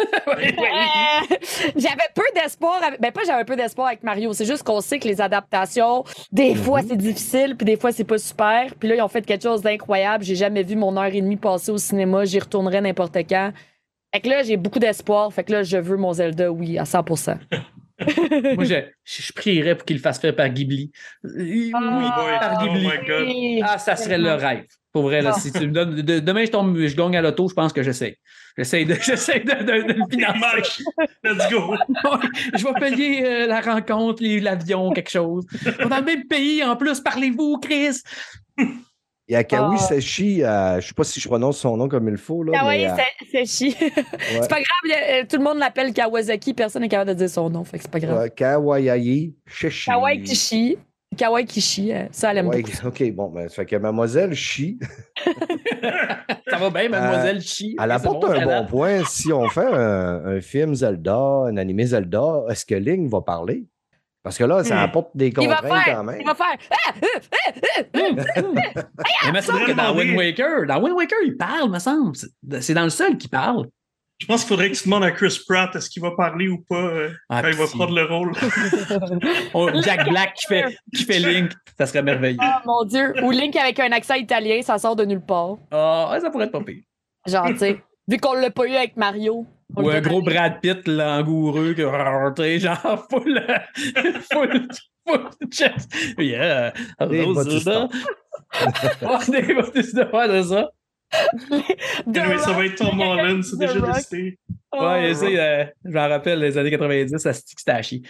[1.76, 2.82] j'avais peu d'espoir.
[2.82, 4.32] avec- Ben, pas j'avais peu d'espoir avec Mario.
[4.32, 8.04] C'est juste qu'on sait que les adaptations, des fois, c'est difficile, puis des fois, c'est
[8.04, 8.74] pas super.
[8.78, 10.24] Puis là, ils ont fait quelque chose d'incroyable.
[10.24, 12.24] J'ai jamais vu mon heure et demie passer au cinéma.
[12.24, 13.52] J'y retournerai n'importe quand.
[14.14, 15.32] Fait que là, j'ai beaucoup d'espoir.
[15.32, 17.04] Fait que là, je veux mon Zelda, oui, à 100
[18.54, 18.74] Moi, je,
[19.04, 20.90] je, prierais pour qu'il le fasse faire par Ghibli.
[21.24, 23.62] Oui, Ah, par oh Ghibli.
[23.62, 24.64] Ah, ça serait le rêve.
[24.92, 25.38] Pour vrai, là, Ah.
[25.38, 26.02] si tu me donnes.
[26.02, 28.18] de- demain, je tombe, je gagne à l'auto, je pense que j'essaie.
[28.56, 30.82] J'essaie de, j'essaie de, de, de financer.
[31.22, 31.76] Let's go.
[32.54, 35.46] je vais payer euh, la rencontre, l'avion, quelque chose.
[35.78, 38.00] On est dans le même pays, en plus, parlez-vous, Chris.
[39.30, 39.78] Il y a Kawi.
[39.78, 42.42] Seshi, euh, je sais pas si je prononce son nom comme il faut.
[42.42, 42.86] Là, Kawaii,
[43.32, 47.14] mais, euh, c'est pas grave, euh, tout le monde l'appelle Kawasaki, personne n'est capable de
[47.14, 48.18] dire son nom, fait que c'est pas grave.
[48.18, 49.86] euh, Kawaii Seshi.
[49.88, 50.78] Kawaii Kishi.
[51.16, 52.86] Kawaii Kishi, euh, ça, elle aime Ouais, beaucoup.
[52.88, 54.78] OK, bon, ben, ça fait que Mademoiselle Chi,
[56.48, 57.76] Ça va bien, mademoiselle Chi.
[57.80, 58.62] elle C'est apporte bon, un talent.
[58.62, 59.04] bon point.
[59.04, 63.64] Si on fait un, un film Zelda, un animé Zelda, est-ce que Link va parler?
[64.22, 64.84] Parce que là, ça Hmm.
[64.84, 66.20] apporte des Il va contraintes faire, quand même.
[66.20, 66.56] il va faire.
[66.70, 66.92] Ah, ah,
[67.32, 67.52] ah,
[67.94, 68.02] ah,
[68.36, 68.82] ah.
[68.94, 72.14] Mais il me semble que dans Wind Waker, dans Wind Waker, il parle, me semble.
[72.60, 73.66] C'est- dans le seul qui parle.
[74.20, 76.58] Je pense qu'il faudrait que tu demandes à Chris Pratt est-ce qu'il va parler ou
[76.68, 78.32] pas euh, Ah, quand il va prendre le rôle.
[79.54, 82.36] Oh, Jack Black qui fait, qui fait Link, ça serait merveilleux.
[82.42, 83.14] Ah, mon Dieu.
[83.22, 85.56] Ou Link avec un accent italien, ça sort de nulle part.
[85.70, 86.82] Ah, ça pourrait être pas pire.
[87.26, 89.46] Genre, tu sais, vu qu'on l'a pas eu avec Mario.
[89.76, 90.22] Ou un gros.
[90.22, 91.82] Brad Pitt langoureux, que,
[92.58, 93.40] genre full,
[94.32, 94.68] full,
[95.06, 95.94] full chest.
[96.18, 96.72] Yeah.
[97.00, 97.64] Rose.
[99.02, 100.70] Oh, Dave Bautista, ouais, c'est ça.
[102.06, 104.38] Anyway, ça va être Tom Holland, c'est déjà décidé.
[104.72, 105.08] Ouais, Oh.
[105.08, 108.02] tu sais, euh, je m'en rappelle, les années 90, ça se c'était à chier.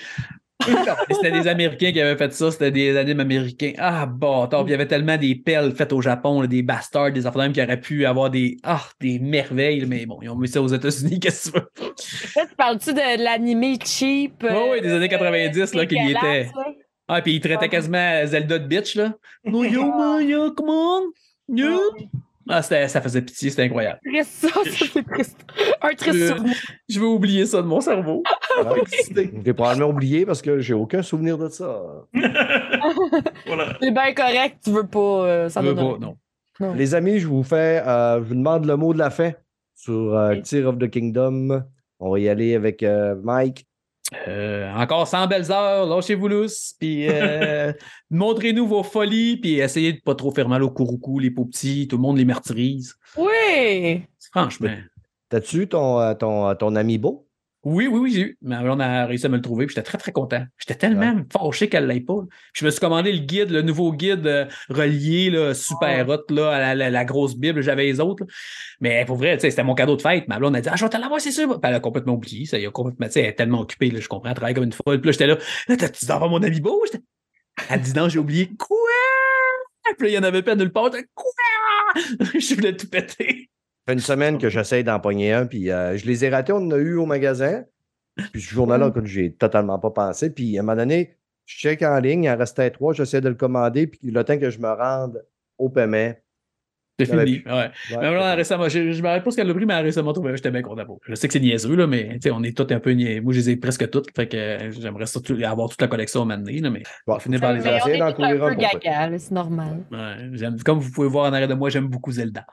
[1.10, 3.72] C'était des Américains qui avaient fait ça, c'était des animes américains.
[3.78, 7.12] Ah, attends, puis il y avait tellement des pelles faites au Japon, là, des bastards,
[7.12, 10.48] des même qui auraient pu avoir des, ah, des merveilles, mais bon, ils ont mis
[10.48, 11.94] ça aux États-Unis, qu'est-ce que tu veux?
[12.36, 14.42] Là, tu parles-tu de l'animé cheap?
[14.42, 16.50] Ouais, ouais, des années 90, là, qu'il était.
[17.08, 19.14] Ah, puis il traitait quasiment Zelda de bitch, là.
[19.44, 21.02] No, yo, man, yo, come on,
[21.48, 21.80] yo.
[22.50, 24.00] Ah, c'était- ça faisait pitié, c'était incroyable.
[24.04, 25.38] Triste, ça, ça, c'est triste.
[25.82, 26.54] Un triste Euh, souvenir.
[26.88, 28.22] Je vais oublier ça de mon cerveau.
[28.58, 28.74] Ah,
[29.44, 31.80] J'ai probablement oublié parce que j'ai aucun souvenir de ça.
[33.46, 33.76] voilà.
[33.80, 34.98] C'est bien correct, tu veux pas.
[35.26, 36.16] euh, ça Je veux pas, non.
[36.60, 36.74] non.
[36.74, 39.32] Les amis, je vous fais, euh, je vous demande le mot de la fin
[39.74, 40.42] sur euh, Oui.
[40.42, 41.62] Tear of the Kingdom.
[41.98, 43.66] On va y aller avec euh, Mike.
[44.26, 47.72] Euh, encore 100 belles heures, lâchez-vous lousse, puis euh,
[48.10, 51.86] montrez-nous vos folies, puis essayez de pas trop faire mal au couroucou, les pauvres petits,
[51.88, 52.94] tout le monde les martyrise.
[53.16, 54.02] Oui!
[54.32, 54.74] Franchement.
[55.28, 57.29] T'as-tu ton, euh, ton, ton ami beau?
[57.62, 58.38] Oui, oui, oui, j'ai eu.
[58.40, 60.42] Mais on a réussi à me le trouver, puis j'étais très, très content.
[60.58, 62.22] J'étais tellement fâché qu'elle l'ait pas.
[62.54, 66.24] Puis je me suis commandé le guide, le nouveau guide euh, relié, là, super hot,
[66.32, 68.24] là, à la, la- la grosse Bible, j'avais les autres.
[68.24, 68.32] là.
[68.80, 70.26] Mais pour vrai, tu c'était mon cadeau de fête.
[70.26, 71.48] Ma blonde a dit Ah, je vais te l'avoir, c'est sûr.
[71.48, 72.46] Puis elle a complètement oublié.
[72.46, 74.64] Ça, il a complètement, tu elle est tellement occupée, là, je comprends, elle travaille comme
[74.64, 75.00] une folle.
[75.00, 75.36] Puis là, j'étais là,
[75.68, 76.82] là, t'as-tu d'avoir mon ami beau?
[77.68, 78.48] Elle dit non, j'ai oublié.
[78.58, 78.78] Quoi?
[79.98, 80.90] Puis là, il y en avait pas nulle part.
[81.14, 81.32] Quoi?
[82.38, 83.50] je voulais tout péter.
[83.90, 86.58] Fait une semaine que j'essaie d'en pogner un, puis euh, je les ai ratés, on
[86.58, 87.64] en a eu au magasin.
[88.32, 88.92] Puis ce journal-là, Mm.
[88.92, 90.30] que j'ai totalement pas pensé.
[90.30, 93.28] Puis à un moment donné, je check en ligne, il en restait trois, j'essaie de
[93.28, 95.24] le commander, puis le temps que je me rende
[95.58, 96.12] au paiement.
[97.06, 97.42] C'est fini.
[97.46, 97.52] Ouais.
[97.52, 99.80] ouais, Mais voilà, récemment, je, je me rappelle pas ce qu'elle a pris, mais elle
[99.80, 100.36] a récemment trouvé.
[100.36, 100.98] J'étais bien content pour.
[101.06, 103.20] Je sais que c'est niaiseux, là, mais tu sais, on est tous un peu niaiseux.
[103.22, 104.14] Moi, je les ai presque toutes.
[104.14, 107.38] Fait que euh, j'aimerais surtout avoir toute la collection donné, là, mais Bon, on finit
[107.38, 109.84] par les essayer d'en un peu gaga, c'est normal.
[109.90, 112.44] ouais, j'aime- comme vous pouvez voir en arrière de moi, j'aime beaucoup Zelda.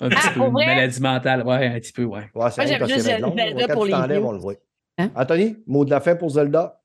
[0.00, 0.50] Un petit Ah, peu.
[0.50, 1.42] maladie mentale.
[1.46, 2.22] Ouais, un petit peu, ouais.
[2.34, 3.00] Ouais, c'est Moi, j'aime juste.
[3.00, 3.92] Zelda pour les.
[4.98, 5.10] Hein?
[5.16, 6.80] Anthony, mot de la fin pour Zelda?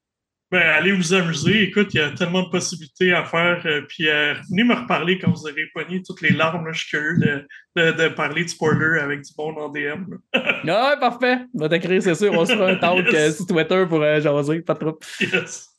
[0.51, 1.61] Ben, allez vous amuser.
[1.63, 3.61] Écoute, il y a tellement de possibilités à faire.
[3.65, 6.65] euh, puis euh, venez me reparler quand vous aurez pogné toutes les larmes.
[6.65, 6.71] là.
[6.73, 10.05] Je suis curieux de, de, de parler de spoiler avec du monde en DM.
[10.63, 11.37] Ouais, parfait.
[11.53, 12.33] On va t'écrire, c'est sûr.
[12.33, 13.15] On se fera un talk Yes.
[13.15, 14.61] euh, sur Twitter pour euh, jaser.
[14.61, 14.97] Pas trop.
[15.21, 15.69] Yes.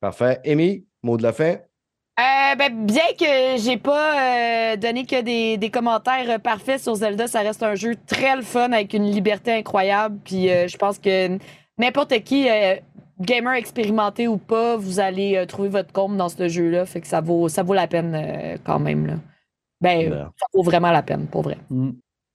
[0.00, 0.38] Parfait.
[0.46, 1.56] Amy, mot de la fin?
[2.20, 6.94] Euh, ben, bien que j'ai pas euh, donné que des, des commentaires euh, parfaits sur
[6.96, 10.18] Zelda, ça reste un jeu très le fun avec une liberté incroyable.
[10.24, 11.38] Puis euh, je pense que
[11.78, 12.74] n'importe qui, euh,
[13.20, 16.86] gamer expérimenté ou pas, vous allez euh, trouver votre compte dans ce jeu-là.
[16.86, 19.06] Fait que ça vaut, ça vaut la peine euh, quand même.
[19.06, 19.14] Là.
[19.80, 20.30] Ben, Ben.
[20.38, 21.58] ça vaut vraiment la peine, pour vrai.
[21.70, 21.90] Mm.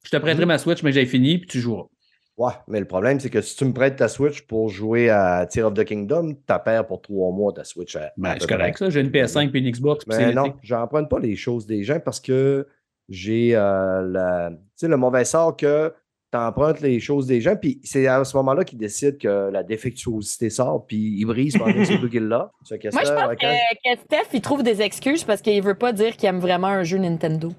[0.05, 1.85] Je te prêterai ma Switch, mais j'ai fini, puis tu joueras.
[2.35, 5.45] Ouais, mais le problème, c'est que si tu me prêtes ta Switch pour jouer à
[5.45, 7.95] Tear of the Kingdom, tu perds pour trois mois ta Switch.
[7.95, 8.89] À, Ben, c'est correct, ça.
[8.89, 10.05] J'ai une PS5 puis une Xbox.
[10.07, 10.57] Mais c'est non, l'été.
[10.63, 12.67] j'emprunte pas les choses des gens parce que
[13.07, 15.93] j'ai euh, la- tu sais, le mauvais sort que
[16.33, 19.61] tu empruntes les choses des gens, puis c'est à ce moment-là qu'ils décident que la
[19.61, 24.33] défectuosité sort, puis ils brisent pendant que c'est qui que Moi, je pense que, Steph,
[24.33, 27.51] il trouve des excuses parce qu'il veut pas dire qu'il aime vraiment un jeu Nintendo.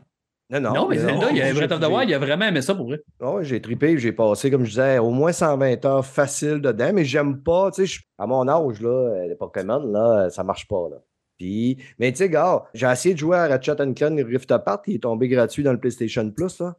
[0.51, 2.47] Non, non, Non, mais Zelda, il y a Breath of the Wild, il a vraiment
[2.47, 3.01] aimé ça pour vrai.
[3.20, 7.05] Ouais, j'ai trippé, j'ai passé, comme je disais, au moins 120 heures facile dedans, mais
[7.05, 10.97] j'aime pas, tu sais, à mon âge, là, les Pokémon, là, ça marche pas, là.
[11.39, 14.97] Puis, mais tu sais, gars, j'ai essayé de jouer à Ratchet Clank Rift Apart, il
[14.97, 16.77] est tombé gratuit dans le PlayStation Plus, là.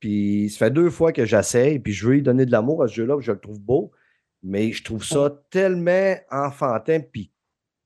[0.00, 2.88] Puis, ça fait deux fois que j'essaye, puis je veux lui donner de l'amour à
[2.88, 3.92] ce jeu-là, puis je le trouve beau,
[4.42, 7.30] mais je trouve ça tellement enfantin, puis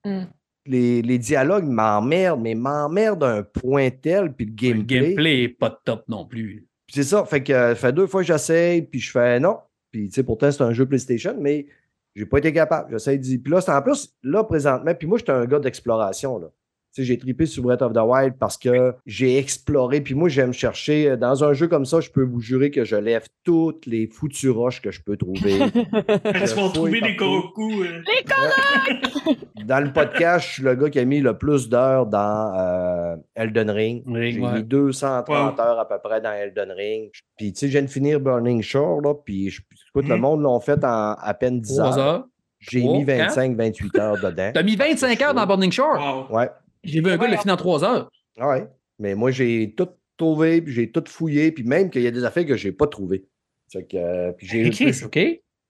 [0.03, 0.23] Mm.
[0.65, 4.99] les, les dialogues m'emmerdent, mais m'emmerdent d'un point tel, puis le Le gameplay.
[5.01, 6.67] gameplay est pas top non plus.
[6.87, 9.59] Puis c'est ça, fait que ça fait deux fois que j'essaye, puis je fais non.
[9.91, 11.67] Puis tu sais, pourtant, c'est un jeu PlayStation, mais
[12.15, 12.91] j'ai pas été capable.
[12.91, 13.37] J'essaie d'y.
[13.37, 16.47] Puis là, c'est en plus, là, présentement, puis moi, j'étais un gars d'exploration, là.
[16.93, 20.01] Sais, j'ai trippé sur Breath of the Wild parce que j'ai exploré.
[20.01, 21.15] Puis moi, j'aime chercher.
[21.17, 24.49] Dans un jeu comme ça, je peux vous jurer que je lève toutes les foutues
[24.49, 25.59] roches que je peux trouver.
[25.71, 27.83] Tu vas trouver des Koroku.
[27.83, 28.01] euh?
[28.05, 28.23] Les
[29.25, 29.35] Koroku!
[29.65, 33.15] Dans le podcast, je suis le gars qui a mis le plus d'heures dans euh,
[33.35, 34.03] Elden Ring.
[34.07, 34.53] Ring, J'ai ouais.
[34.53, 35.63] mis 230 Wow.
[35.63, 37.09] heures à peu près dans Elden Ring.
[37.37, 39.13] Puis, tu sais, je viens de finir Burning Shore, là.
[39.13, 40.21] Puis, je- écoute, le Mhm.
[40.21, 42.05] monde l'ont fait en à peine 10 Trois heures.
[42.07, 42.25] heures?
[42.59, 44.51] J'ai mis 25, 28 heures dedans.
[44.53, 46.27] T'as mis 25 heures dans Burning Shore?
[46.29, 46.35] Wow.
[46.37, 46.49] Ouais.
[46.83, 48.11] J'ai vu un gars le finir en 3 heures.
[48.37, 48.67] Ah Ouais.
[48.99, 52.23] Mais moi, j'ai tout trouvé, puis j'ai tout fouillé, puis même qu'il y a des
[52.23, 53.25] affaires que j'ai pas trouvées.
[53.71, 55.19] Fait que, euh, puis j'ai, Chris, je OK?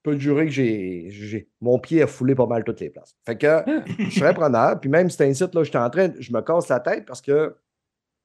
[0.02, 3.14] peux jurer que j'ai, j'ai- mon pied a foulé pas mal toutes les places.
[3.24, 3.64] Fait que Ah.
[3.98, 4.80] je serais preneur.
[4.80, 7.22] Puis même c'était un site, là, j'étais en train, je me casse la tête parce
[7.22, 7.54] que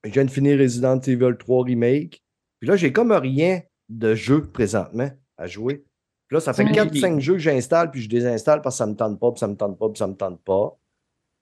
[0.04, 2.24] je viens de finir Resident Evil 3 Remake.
[2.60, 5.86] Puis là, j'ai comme rien de jeu présentement à jouer.
[6.28, 6.72] Puis là, ça fait Ouais.
[6.72, 9.48] 4-5 jeux que j'installe, puis je désinstalle parce que ça me tente pas, puis ça
[9.48, 10.78] me tente pas, puis ça me tente pas.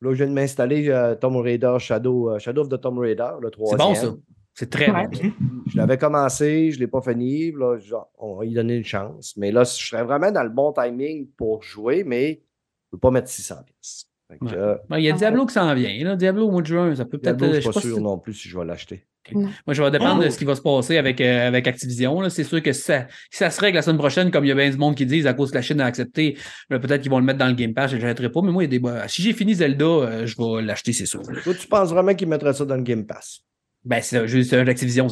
[0.05, 3.27] Là, je viens de m'installer euh, Tomb Raider Shadow, euh, Shadow of the Tomb Raider,
[3.41, 3.79] le C'est troisième.
[3.79, 4.13] bon, ça.
[4.53, 5.07] C'est très Ouais.
[5.07, 5.31] bon.
[5.67, 7.51] Je l'avais commencé, je ne l'ai pas fini.
[7.51, 9.35] Là, genre, on va y donner une chance.
[9.35, 12.99] Mais là, je serais vraiment dans le bon timing pour jouer, mais je ne peux
[12.99, 14.05] pas mettre 600 pièces.
[14.29, 14.37] Ouais.
[14.53, 16.03] euh, Ouais, Il y a Diablo qui s'en vient.
[16.05, 16.15] Là.
[16.15, 17.41] Diablo au mois de juin, ça peut peut-être.
[17.43, 19.05] Euh, je je suis sais pas pas sûr si- non plus si je vais l'acheter.
[19.33, 20.25] Moi, je vais dépendre Oh.
[20.25, 22.29] de ce qui va se passer avec, euh, avec Activision.
[22.29, 24.51] C'est sûr que si ça, si ça se règle la semaine prochaine, comme il y
[24.51, 26.37] a bien du monde qui disent à cause que la Chine a accepté,
[26.69, 28.41] là, peut-être qu'ils vont le mettre dans le Game Pass je ne l'achèterai pas.
[28.41, 29.07] Mais moi, il y a des.
[29.09, 31.21] Si j'ai fini Zelda, euh, je vais l'acheter, c'est sûr.
[31.43, 33.39] Toi, tu penses vraiment qu'ils mettraient ça dans le Game Pass?
[33.83, 34.63] Ben, c'est un jeu c'est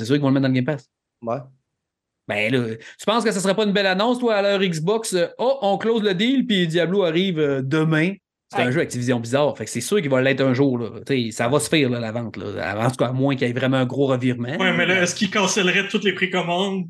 [0.05, 0.89] sûr qu'ils vont le mettre dans le Game Pass.
[1.21, 1.37] Ouais.
[2.27, 5.13] Ben là, tu penses que ce serait pas une belle annonce, toi, à leur Xbox?
[5.13, 8.13] euh, oh, on close le deal, puis Diablo arrive demain?
[8.55, 9.57] C'est un jeu Activision bizarre.
[9.57, 10.77] Fait que c'est sûr qu'il va l'être un jour.
[10.77, 10.89] Là.
[11.31, 12.37] Ça va se faire, là, la vente.
[12.37, 12.75] Là.
[12.85, 14.57] En tout cas, à moins qu'il y ait vraiment un gros revirement.
[14.57, 16.85] Ouais, mais là, est-ce qu'ils cancelleraient toutes les précommandes?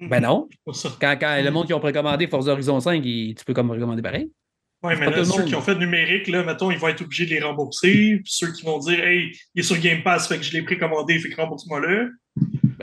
[0.00, 0.48] Ben non.
[1.00, 4.02] Quand, quand le monde qui ont précommandé Forza Horizon 5, il- tu peux comme précommander
[4.02, 4.30] pareil.
[4.84, 5.44] C'est mais là, ceux monde.
[5.44, 8.16] qui ont fait numérique, là, mettons, ils vont être obligés de les rembourser.
[8.24, 10.62] Puis ceux qui vont dire, hey, il est sur Game Pass, fait que je l'ai
[10.62, 12.10] précommandé, fait que rembourse-moi-le.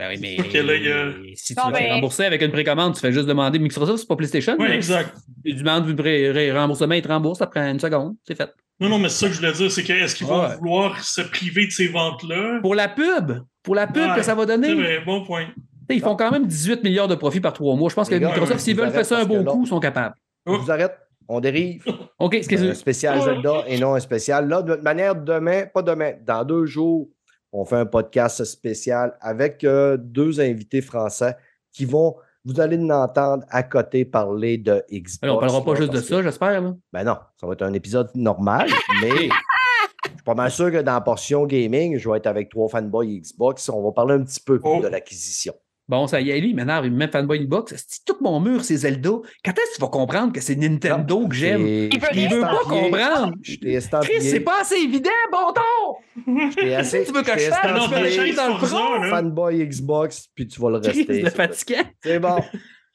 [0.00, 2.94] Ben oui, mais là, a- si tu Non, veux te mais- rembourser avec une précommande,
[2.94, 4.56] tu fais juste demander Microsoft, c'est pas PlayStation.
[4.56, 4.74] Là.
[4.74, 5.14] exact.
[5.44, 8.50] Tu demandes du remboursement, il te rembourse, ça prend une seconde, c'est fait.
[8.80, 10.56] Non, non, mais c'est ça que je voulais dire, c'est que est-ce qu'ils vont Ouais.
[10.56, 12.60] vouloir se priver de ces ventes-là?
[12.62, 14.68] Pour la pub, pour la pub Ouais, que ça va donner.
[14.68, 15.44] C'est vrai, bon point.
[15.86, 17.90] T'sais, Ils font quand même 18 milliards de profits par trois mois.
[17.90, 20.14] Je pense que gars, Microsoft, s'ils veulent faire ça un bon coup, sont capables.
[20.46, 20.96] Je vous arrête.
[21.28, 21.84] On dérive.
[22.18, 22.74] OK, Un excusez-moi.
[22.74, 24.48] spécial Zelda et non un spécial.
[24.48, 27.06] Là, de toute manière, demain, pas demain, dans deux jours,
[27.52, 31.36] on fait un podcast spécial avec euh, deux invités français
[31.72, 35.18] qui vont, vous allez l'entendre à côté parler de Xbox.
[35.22, 36.62] Alors, on parlera pas juste de que- ça, j'espère.
[36.92, 38.68] Ben non, ça va être un épisode normal,
[39.02, 42.48] mais je suis pas mal sûr que dans la portion gaming, je vais être avec
[42.50, 43.68] trois fanboys Xbox.
[43.68, 44.80] On va parler un petit peu Oh.
[44.82, 45.54] de l'acquisition.
[45.90, 47.74] Bon, ça y est, lui, il m'énerve, il me met Fanboy Box.
[47.88, 49.10] C'est tout mon mur, c'est Zelda.
[49.44, 51.66] Quand est-ce que tu vas comprendre que c'est Nintendo que j'aime?
[51.66, 53.34] Il veut Il pas comprendre.
[53.42, 56.76] Chris, c'est pas assez évident, bon ton!
[56.76, 57.90] assez- Tu veux que je fasse?
[57.90, 59.02] Le dans le front?
[59.10, 61.24] fanboy Xbox, puis tu vas le Chris, rester.
[61.24, 61.82] c'est fatigant.
[62.04, 62.36] C'est bon.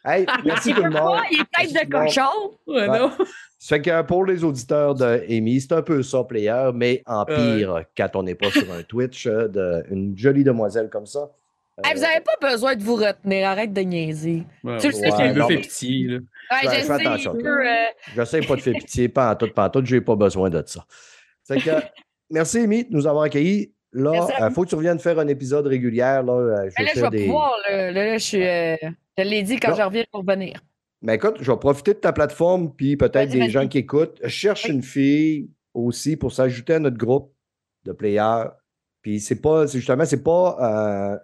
[0.05, 1.19] Hey, merci tout le monde.
[1.31, 2.53] Il est tête de cochon.
[2.65, 3.11] Ouais, non.
[3.59, 7.25] Ça fait que pour les auditeurs de Amy, c'est un peu ça, player, mais en
[7.25, 11.29] pire quand on n'est pas sur un Twitch euh, de, une jolie demoiselle comme ça.
[11.83, 13.47] Hey, Euh, vous n'avez pas besoin de vous retenir.
[13.47, 14.43] Arrête de niaiser.
[14.63, 16.07] Ouais, Tu le sais ouais, non, mais- pitié.
[16.07, 16.13] Là.
[16.17, 16.21] Ouais,
[16.51, 17.65] Ouais, je fais sais, attention, euh,
[18.15, 20.63] J'essaie pas de faire pitié, pas en tout, pas en tout, j'ai pas besoin de
[20.65, 20.85] ça.
[21.43, 21.69] C'est que,
[22.29, 23.73] merci Amy de nous avoir accueillis.
[23.91, 25.99] Là, il faut que tu reviennes faire un épisode régulier.
[25.99, 27.25] Là, euh, je vais là, je faire vais des...
[27.25, 27.53] pouvoir.
[27.69, 28.45] Là, là, là, je suis.
[28.45, 28.75] euh,
[29.17, 29.75] je l'ai dit quand Non.
[29.77, 30.59] je reviens pour venir.
[31.01, 33.49] Mais écoute, je vais profiter de ta plateforme, puis peut-être des vas-y.
[33.51, 34.19] gens qui écoutent.
[34.23, 34.71] Je cherche Oui.
[34.71, 37.33] une fille aussi pour s'ajouter à notre groupe
[37.85, 38.47] de players.
[39.05, 40.57] Puis c'est pas, c'est justement, c'est pas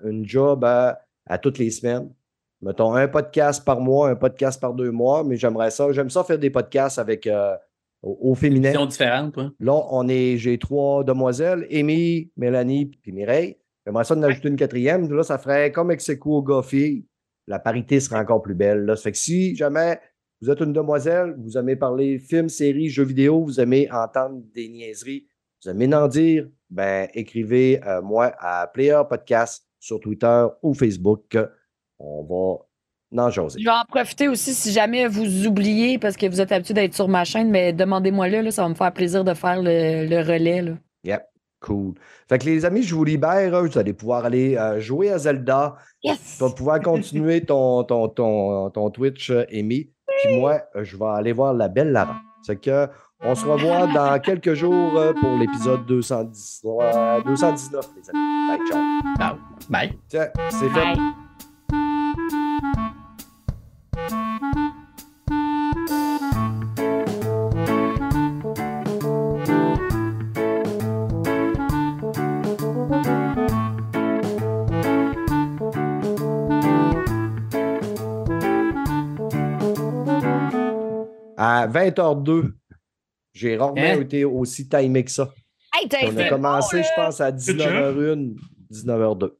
[0.04, 2.14] euh, une job à, à toutes les semaines.
[2.62, 5.92] Mettons un podcast par mois, un podcast par deux mois, mais j'aimerais ça.
[5.92, 7.56] J'aime ça faire des podcasts avec euh,
[8.04, 8.70] au, au féminin.
[8.70, 9.52] Vision différente, toi.
[9.60, 13.58] Là, on est, j'ai trois demoiselles, Amy, Mélanie, puis Mireille.
[13.84, 15.12] J'aimerais ça en ajouter une quatrième.
[15.12, 17.08] Là, ça ferait comme ex aequo gars-filles.
[17.48, 18.86] La parité serait encore plus belle.
[18.86, 18.96] Là.
[18.96, 20.00] Ça fait que si jamais
[20.40, 24.70] vous êtes une demoiselle, vous aimez parler films, séries, jeux vidéo, vous aimez entendre des
[24.70, 25.26] niaiseries,
[25.64, 28.02] vous aimez en dire, ben écrivez euh,
[28.40, 31.38] à Player Podcast sur Twitter ou Facebook.
[32.00, 33.60] On va en jaser.
[33.60, 36.94] Je vais en profiter aussi si jamais vous oubliez parce que vous êtes habitué d'être
[36.96, 40.08] sur ma chaîne, mais demandez-moi là, là, ça va me faire plaisir de faire le,
[40.08, 40.62] le relais.
[40.62, 40.72] Là.
[41.04, 41.24] Yep,
[41.60, 41.94] cool.
[42.30, 43.54] Fait que les amis, je vous libère.
[43.54, 43.68] hein.
[43.68, 45.76] Vous allez pouvoir aller euh, jouer à Zelda.
[46.04, 46.38] Yes!
[46.38, 49.92] Tu vas pouvoir continuer ton, ton, ton, ton Twitch, euh, Amy.
[50.24, 52.22] Puis moi, je vais aller voir la belle Lara.
[52.44, 52.88] C'est que
[53.24, 58.48] on se revoit dans quelques jours euh, pour l'épisode 219, les amis.
[58.48, 58.82] Bye, ciao.
[59.18, 59.36] Ciao.
[59.70, 59.94] Bye.
[60.08, 60.98] Tiens, c'est fait.
[81.38, 82.54] À 20h02,
[83.42, 84.00] j'ai rarement Hein?
[84.02, 85.30] été aussi timé que ça.
[85.74, 88.36] Hey, t'as On a commencé, bon, je pense, à 19h01,
[88.72, 89.32] 19h02.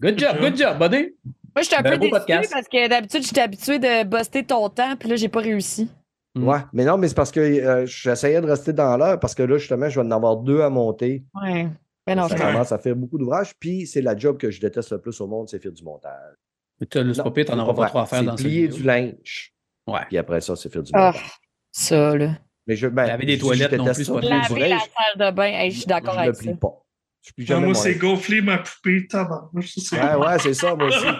[0.00, 1.14] Good job, good job, buddy.
[1.54, 2.50] Moi, j'étais un Ben, peu podcast.
[2.52, 5.88] parce que d'habitude, j'étais habituée de buster ton temps, puis là, j'ai pas réussi.
[6.34, 6.48] Mm.
[6.48, 9.42] Ouais, mais non, mais c'est parce que euh, j'essayais de rester dans l'heure parce que
[9.42, 11.24] là, justement, je vais en avoir deux à monter.
[11.34, 11.68] Ouais.
[12.06, 13.52] Ben non, ça je commence à faire beaucoup d'ouvrages.
[13.60, 16.34] Puis c'est la job que je déteste le plus au monde, c'est faire du montage.
[16.80, 18.36] Mais tu c'est Non, pas pire, t'en c'est auras pas trop à faire C'est dans
[18.36, 19.52] cette plier du linge.
[19.86, 20.00] Ouais.
[20.08, 21.30] Puis après ça, c'est faire du Ah, montage.
[21.70, 22.30] ça, là.
[22.66, 24.12] Mais je, ben, Laver des toilettes non plus, ça.
[24.14, 26.36] c'est pas Laver la linge, salle de bain, hey, je suis d'accord je ne avec
[26.36, 26.50] le ça.
[26.50, 26.82] plie pas.
[27.24, 30.74] Je plie Ah, jamais moi, mon c'est gonfler ma poupée c'est- Ouais, ouais, c'est ça,
[30.74, 31.06] moi aussi.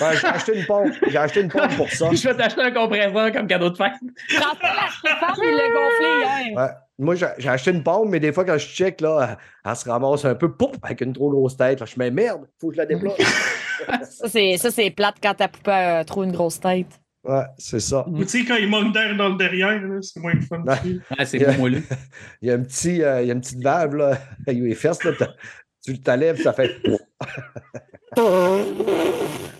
[0.00, 0.92] Ben, j'ai acheté une pompe.
[1.06, 2.10] J'ai acheté une pompe pour ça.
[2.12, 3.92] Je vais t'acheter un compresseur comme cadeau de fête.
[4.30, 6.56] François, la Stéphane, il l'a gonflé hier.
[6.56, 6.70] Ouais.
[6.98, 9.88] Moi, j'ai acheté une pompe, mais des fois, quand je check, là, elle, elle se
[9.88, 11.78] ramasse un peu pouf, avec une trop grosse tête.
[11.78, 13.14] Là, je me dis, merde, faut que je la déploie.
[14.10, 17.00] Ça, c'est, ça, c'est plate quand ta poupée a trop une grosse tête.
[17.26, 18.06] Ouais, c'est ça.
[18.08, 20.62] Ou tu sais, quand il manque d'air dans le derrière, là, c'est moins fun.
[20.62, 20.98] Ouais.
[21.18, 21.82] Ah, c'est beau moelleux.
[22.42, 24.74] Il y a, un petit, euh, il y a une petite valve, là, avec les
[24.74, 25.12] fesses, là.
[25.84, 26.72] Tu ta lèvres, ça fait.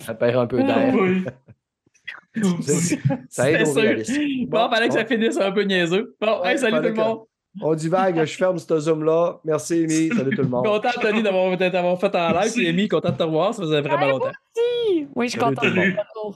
[0.01, 0.93] ça perd un peu d'air.
[0.93, 1.23] Oui.
[2.61, 2.99] C'est-
[3.29, 4.45] Ça aide au réalisme.
[4.47, 6.15] Bon, fallait que ça finisse un peu niaiseux.
[6.21, 7.19] Bon, Ouais, hey, salut tout le que- monde.
[7.59, 9.39] On divague, je ferme ce zoom-là.
[9.43, 10.09] Merci, Amy.
[10.15, 10.63] Salut tout le monde.
[10.63, 12.53] Content, Tony, d'avoir fait en live.
[12.53, 13.53] Puis Amy, content de te revoir.
[13.55, 14.31] Ça faisait vraiment longtemps.
[15.15, 16.35] Oui, je suis tout de le ton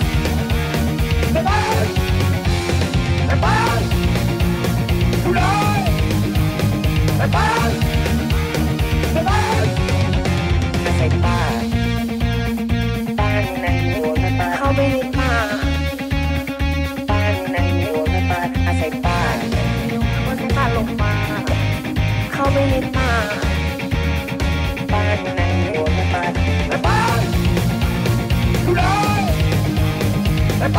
[30.61, 30.71] หาส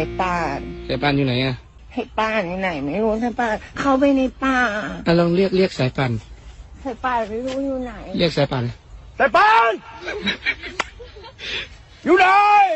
[0.00, 1.54] ายป่าน สายป่านอยู่ไหนอะ
[1.92, 4.58] ให้ป่านอยู่ไหน ไม่รู้สายป่านเข้าไปในป่า
[5.06, 6.12] อะลองเรียกเรียกสายป่าน
[6.84, 8.64] สายป่านไม่รู้อยู่ไหน เรียกสายป่าน
[9.18, 9.82] Stéphane!
[12.04, 12.68] You die!